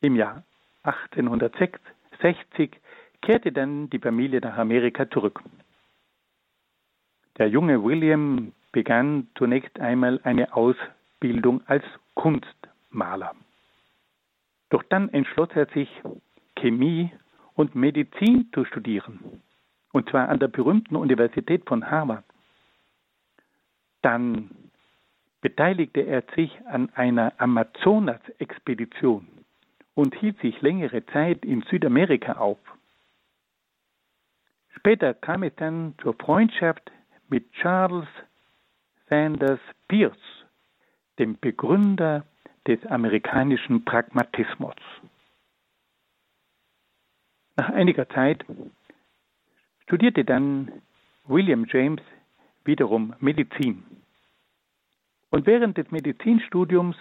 Im 0.01 0.15
Jahr 0.15 0.43
1860 0.83 2.69
kehrte 3.21 3.51
dann 3.51 3.89
die 3.89 3.99
Familie 3.99 4.41
nach 4.41 4.57
Amerika 4.57 5.09
zurück. 5.09 5.41
Der 7.37 7.47
junge 7.47 7.83
William 7.83 8.51
begann 8.71 9.27
zunächst 9.35 9.79
einmal 9.79 10.19
eine 10.23 10.53
Aus 10.53 10.75
Ausbildung 11.25 11.61
als 11.65 11.83
Kunstmaler. 12.13 13.33
Doch 14.69 14.83
dann 14.83 15.09
entschloss 15.09 15.49
er 15.55 15.65
sich, 15.67 15.89
Chemie 16.55 17.11
und 17.55 17.73
Medizin 17.73 18.49
zu 18.53 18.65
studieren, 18.65 19.41
und 19.95 20.09
zwar 20.09 20.27
an 20.27 20.39
der 20.39 20.49
berühmten 20.49 20.97
Universität 20.97 21.65
von 21.65 21.89
Harvard. 21.89 22.25
Dann 24.01 24.49
beteiligte 25.39 26.01
er 26.01 26.21
sich 26.35 26.51
an 26.67 26.89
einer 26.95 27.31
Amazonas-Expedition 27.37 29.25
und 29.93 30.13
hielt 30.15 30.37
sich 30.41 30.61
längere 30.61 31.05
Zeit 31.05 31.45
in 31.45 31.61
Südamerika 31.61 32.33
auf. 32.33 32.57
Später 34.75 35.13
kam 35.13 35.43
es 35.43 35.55
dann 35.55 35.95
zur 36.01 36.13
Freundschaft 36.15 36.91
mit 37.29 37.49
Charles 37.53 38.09
Sanders 39.09 39.61
Peirce, 39.87 40.45
dem 41.19 41.39
Begründer 41.39 42.25
des 42.67 42.85
amerikanischen 42.87 43.85
Pragmatismus. 43.85 44.75
Nach 47.55 47.69
einiger 47.69 48.09
Zeit 48.09 48.43
studierte 49.85 50.25
dann 50.25 50.71
William 51.27 51.65
James 51.69 52.01
wiederum 52.63 53.13
Medizin. 53.19 53.83
Und 55.29 55.45
während 55.45 55.77
des 55.77 55.91
Medizinstudiums 55.91 56.95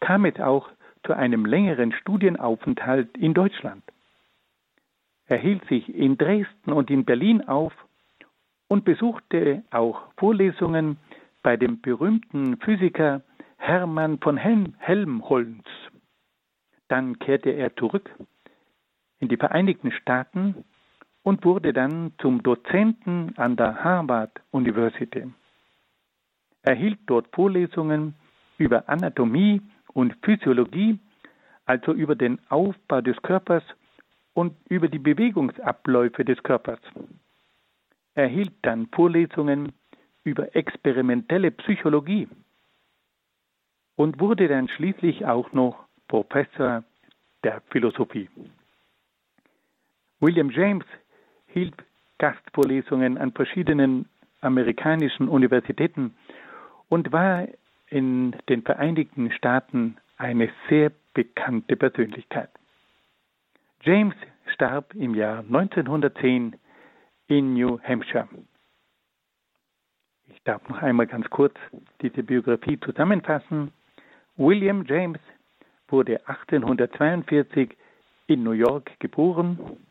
kam 0.00 0.24
es 0.24 0.40
auch 0.40 0.68
zu 1.04 1.12
einem 1.12 1.44
längeren 1.44 1.92
Studienaufenthalt 1.92 3.16
in 3.16 3.34
Deutschland. 3.34 3.82
Er 5.26 5.38
hielt 5.38 5.64
sich 5.68 5.94
in 5.94 6.16
Dresden 6.16 6.72
und 6.72 6.90
in 6.90 7.04
Berlin 7.04 7.46
auf 7.46 7.72
und 8.68 8.84
besuchte 8.84 9.62
auch 9.70 10.00
Vorlesungen 10.16 10.96
bei 11.42 11.56
dem 11.56 11.80
berühmten 11.80 12.56
Physiker 12.58 13.22
Hermann 13.58 14.18
von 14.18 14.36
Helm 14.36 14.74
Helmholtz. 14.78 15.66
Dann 16.88 17.18
kehrte 17.18 17.50
er 17.50 17.74
zurück 17.76 18.10
in 19.18 19.28
die 19.28 19.36
Vereinigten 19.36 19.92
Staaten 19.92 20.64
und 21.26 21.44
wurde 21.44 21.72
dann 21.72 22.12
zum 22.20 22.40
Dozenten 22.44 23.36
an 23.36 23.56
der 23.56 23.82
Harvard 23.82 24.30
University. 24.52 25.24
Er 26.62 26.76
hielt 26.76 27.00
dort 27.06 27.26
Vorlesungen 27.34 28.14
über 28.58 28.88
Anatomie 28.88 29.60
und 29.92 30.14
Physiologie, 30.22 31.00
also 31.64 31.92
über 31.92 32.14
den 32.14 32.38
Aufbau 32.48 33.00
des 33.00 33.20
Körpers 33.22 33.64
und 34.34 34.54
über 34.68 34.86
die 34.86 35.00
Bewegungsabläufe 35.00 36.24
des 36.24 36.40
Körpers. 36.44 36.78
Er 38.14 38.28
hielt 38.28 38.54
dann 38.62 38.86
Vorlesungen 38.94 39.72
über 40.22 40.54
experimentelle 40.54 41.50
Psychologie 41.50 42.28
und 43.96 44.20
wurde 44.20 44.46
dann 44.46 44.68
schließlich 44.68 45.26
auch 45.26 45.52
noch 45.52 45.88
Professor 46.06 46.84
der 47.42 47.62
Philosophie. 47.72 48.28
William 50.20 50.50
James 50.50 50.84
hielt 51.56 51.74
Gastvorlesungen 52.18 53.16
an 53.16 53.32
verschiedenen 53.32 54.06
amerikanischen 54.42 55.26
Universitäten 55.26 56.14
und 56.90 57.12
war 57.12 57.48
in 57.88 58.36
den 58.50 58.60
Vereinigten 58.60 59.32
Staaten 59.32 59.96
eine 60.18 60.50
sehr 60.68 60.92
bekannte 61.14 61.76
Persönlichkeit. 61.76 62.50
James 63.80 64.14
starb 64.52 64.94
im 64.94 65.14
Jahr 65.14 65.38
1910 65.38 66.56
in 67.28 67.54
New 67.54 67.78
Hampshire. 67.82 68.28
Ich 70.28 70.42
darf 70.44 70.68
noch 70.68 70.82
einmal 70.82 71.06
ganz 71.06 71.30
kurz 71.30 71.54
diese 72.02 72.22
Biografie 72.22 72.78
zusammenfassen. 72.80 73.72
William 74.36 74.84
James 74.84 75.20
wurde 75.88 76.20
1842 76.28 77.74
in 78.26 78.42
New 78.42 78.52
York 78.52 78.90
geboren. 79.00 79.85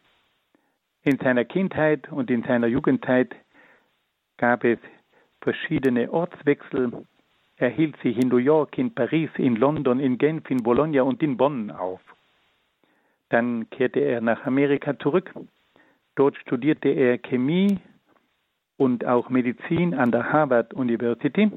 In 1.05 1.19
seiner 1.19 1.45
Kindheit 1.45 2.11
und 2.11 2.31
in 2.31 2.41
seiner 2.41 2.65
Jugendzeit 2.65 3.35
gab 4.37 4.63
es 4.63 4.79
verschiedene 5.39 6.11
Ortswechsel. 6.11 7.05
Er 7.57 7.69
hielt 7.69 7.95
sich 8.01 8.17
in 8.17 8.29
New 8.29 8.37
York, 8.37 8.79
in 8.79 8.91
Paris, 8.91 9.29
in 9.37 9.55
London, 9.55 9.99
in 9.99 10.17
Genf, 10.17 10.49
in 10.49 10.63
Bologna 10.63 11.03
und 11.03 11.21
in 11.21 11.37
Bonn 11.37 11.69
auf. 11.69 12.01
Dann 13.29 13.69
kehrte 13.69 13.99
er 13.99 14.19
nach 14.19 14.47
Amerika 14.47 14.97
zurück. 14.97 15.31
Dort 16.15 16.37
studierte 16.37 16.89
er 16.89 17.19
Chemie 17.19 17.77
und 18.77 19.05
auch 19.05 19.29
Medizin 19.29 19.93
an 19.93 20.11
der 20.11 20.33
Harvard 20.33 20.73
University. 20.73 21.51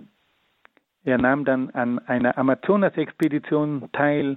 Er 1.05 1.17
nahm 1.17 1.47
dann 1.47 1.71
an 1.71 1.99
einer 2.01 2.37
Amazonas-Expedition 2.37 3.89
teil 3.93 4.37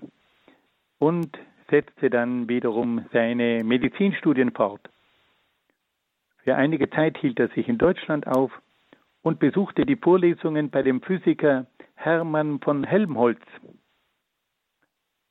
und 0.99 1.37
setzte 1.69 2.09
dann 2.09 2.47
wiederum 2.47 3.03
seine 3.11 3.65
Medizinstudien 3.65 4.51
fort. 4.51 4.87
Für 6.43 6.55
einige 6.55 6.89
Zeit 6.89 7.17
hielt 7.17 7.39
er 7.39 7.49
sich 7.49 7.67
in 7.67 7.77
Deutschland 7.77 8.25
auf 8.25 8.51
und 9.21 9.39
besuchte 9.39 9.85
die 9.85 9.95
Vorlesungen 9.95 10.69
bei 10.71 10.81
dem 10.81 11.01
Physiker 11.01 11.67
Hermann 11.95 12.59
von 12.59 12.83
Helmholtz. 12.83 13.41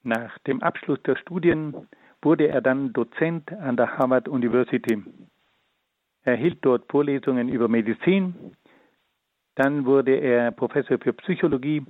Nach 0.02 0.38
dem 0.40 0.62
Abschluss 0.62 1.02
der 1.02 1.16
Studien 1.16 1.88
wurde 2.22 2.48
er 2.48 2.60
dann 2.60 2.92
Dozent 2.92 3.52
an 3.52 3.76
der 3.76 3.98
Harvard 3.98 4.28
University. 4.28 5.02
Er 6.22 6.36
hielt 6.36 6.64
dort 6.64 6.90
Vorlesungen 6.90 7.48
über 7.48 7.68
Medizin, 7.68 8.54
dann 9.56 9.84
wurde 9.84 10.16
er 10.16 10.52
Professor 10.52 10.98
für 10.98 11.12
Psychologie 11.14 11.84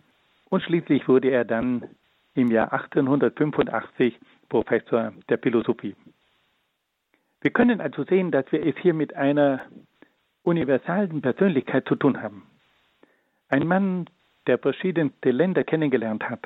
und 0.49 0.63
schließlich 0.63 1.07
wurde 1.09 1.31
er 1.31 1.45
dann 1.45 1.85
im 2.35 2.51
Jahr 2.51 2.73
1885 2.73 4.19
Professor 4.49 5.13
der 5.29 5.39
Philosophie. 5.39 5.95
Wir 7.41 7.51
können 7.51 7.81
also 7.81 8.05
sehen, 8.05 8.31
dass 8.31 8.51
wir 8.53 8.65
es 8.67 8.77
hier 8.79 8.95
mit 8.95 9.15
einer 9.15 9.61
universalen 10.43 11.23
Persönlichkeit 11.23 11.87
zu 11.89 11.97
tun 11.97 12.23
haben. 12.23 12.47
Ein 13.49 13.67
Mann, 13.67 14.07
der 14.47 14.59
verschiedenste 14.59 15.31
Länder 15.31 15.65
kennengelernt 15.65 16.29
hat. 16.29 16.41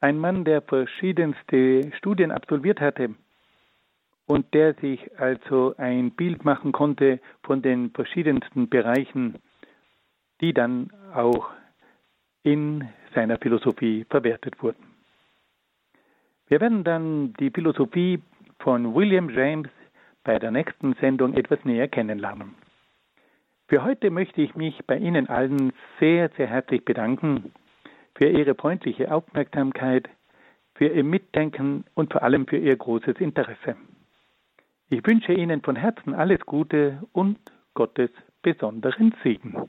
Ein 0.00 0.18
Mann, 0.18 0.44
der 0.44 0.62
verschiedenste 0.62 1.92
Studien 1.96 2.30
absolviert 2.30 2.80
hatte 2.80 3.14
und 4.26 4.52
der 4.54 4.74
sich 4.74 5.18
also 5.18 5.74
ein 5.76 6.10
Bild 6.12 6.44
machen 6.44 6.72
konnte 6.72 7.20
von 7.42 7.62
den 7.62 7.90
verschiedensten 7.90 8.68
Bereichen 8.68 9.38
die 10.40 10.52
dann 10.52 10.90
auch 11.14 11.50
in 12.42 12.88
seiner 13.14 13.38
Philosophie 13.38 14.04
verwertet 14.10 14.62
wurden. 14.62 14.84
Wir 16.48 16.60
werden 16.60 16.84
dann 16.84 17.32
die 17.34 17.50
Philosophie 17.50 18.20
von 18.58 18.94
William 18.94 19.30
James 19.30 19.70
bei 20.24 20.38
der 20.38 20.50
nächsten 20.50 20.94
Sendung 20.94 21.34
etwas 21.34 21.64
näher 21.64 21.88
kennenlernen. 21.88 22.54
Für 23.68 23.84
heute 23.84 24.10
möchte 24.10 24.42
ich 24.42 24.54
mich 24.56 24.84
bei 24.86 24.98
Ihnen 24.98 25.28
allen 25.28 25.72
sehr, 26.00 26.30
sehr 26.36 26.46
herzlich 26.46 26.84
bedanken 26.84 27.52
für 28.16 28.28
Ihre 28.28 28.54
freundliche 28.54 29.12
Aufmerksamkeit, 29.12 30.08
für 30.74 30.88
Ihr 30.88 31.04
Mitdenken 31.04 31.84
und 31.94 32.12
vor 32.12 32.22
allem 32.22 32.46
für 32.46 32.58
Ihr 32.58 32.76
großes 32.76 33.16
Interesse. 33.18 33.76
Ich 34.90 35.06
wünsche 35.06 35.32
Ihnen 35.32 35.62
von 35.62 35.76
Herzen 35.76 36.14
alles 36.14 36.40
Gute 36.40 37.02
und 37.12 37.38
Gottes 37.74 38.10
besonderen 38.42 39.14
Segen. 39.22 39.68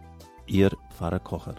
Ihr 0.47 0.71
Pfarrer 0.89 1.19
Kocher. 1.19 1.55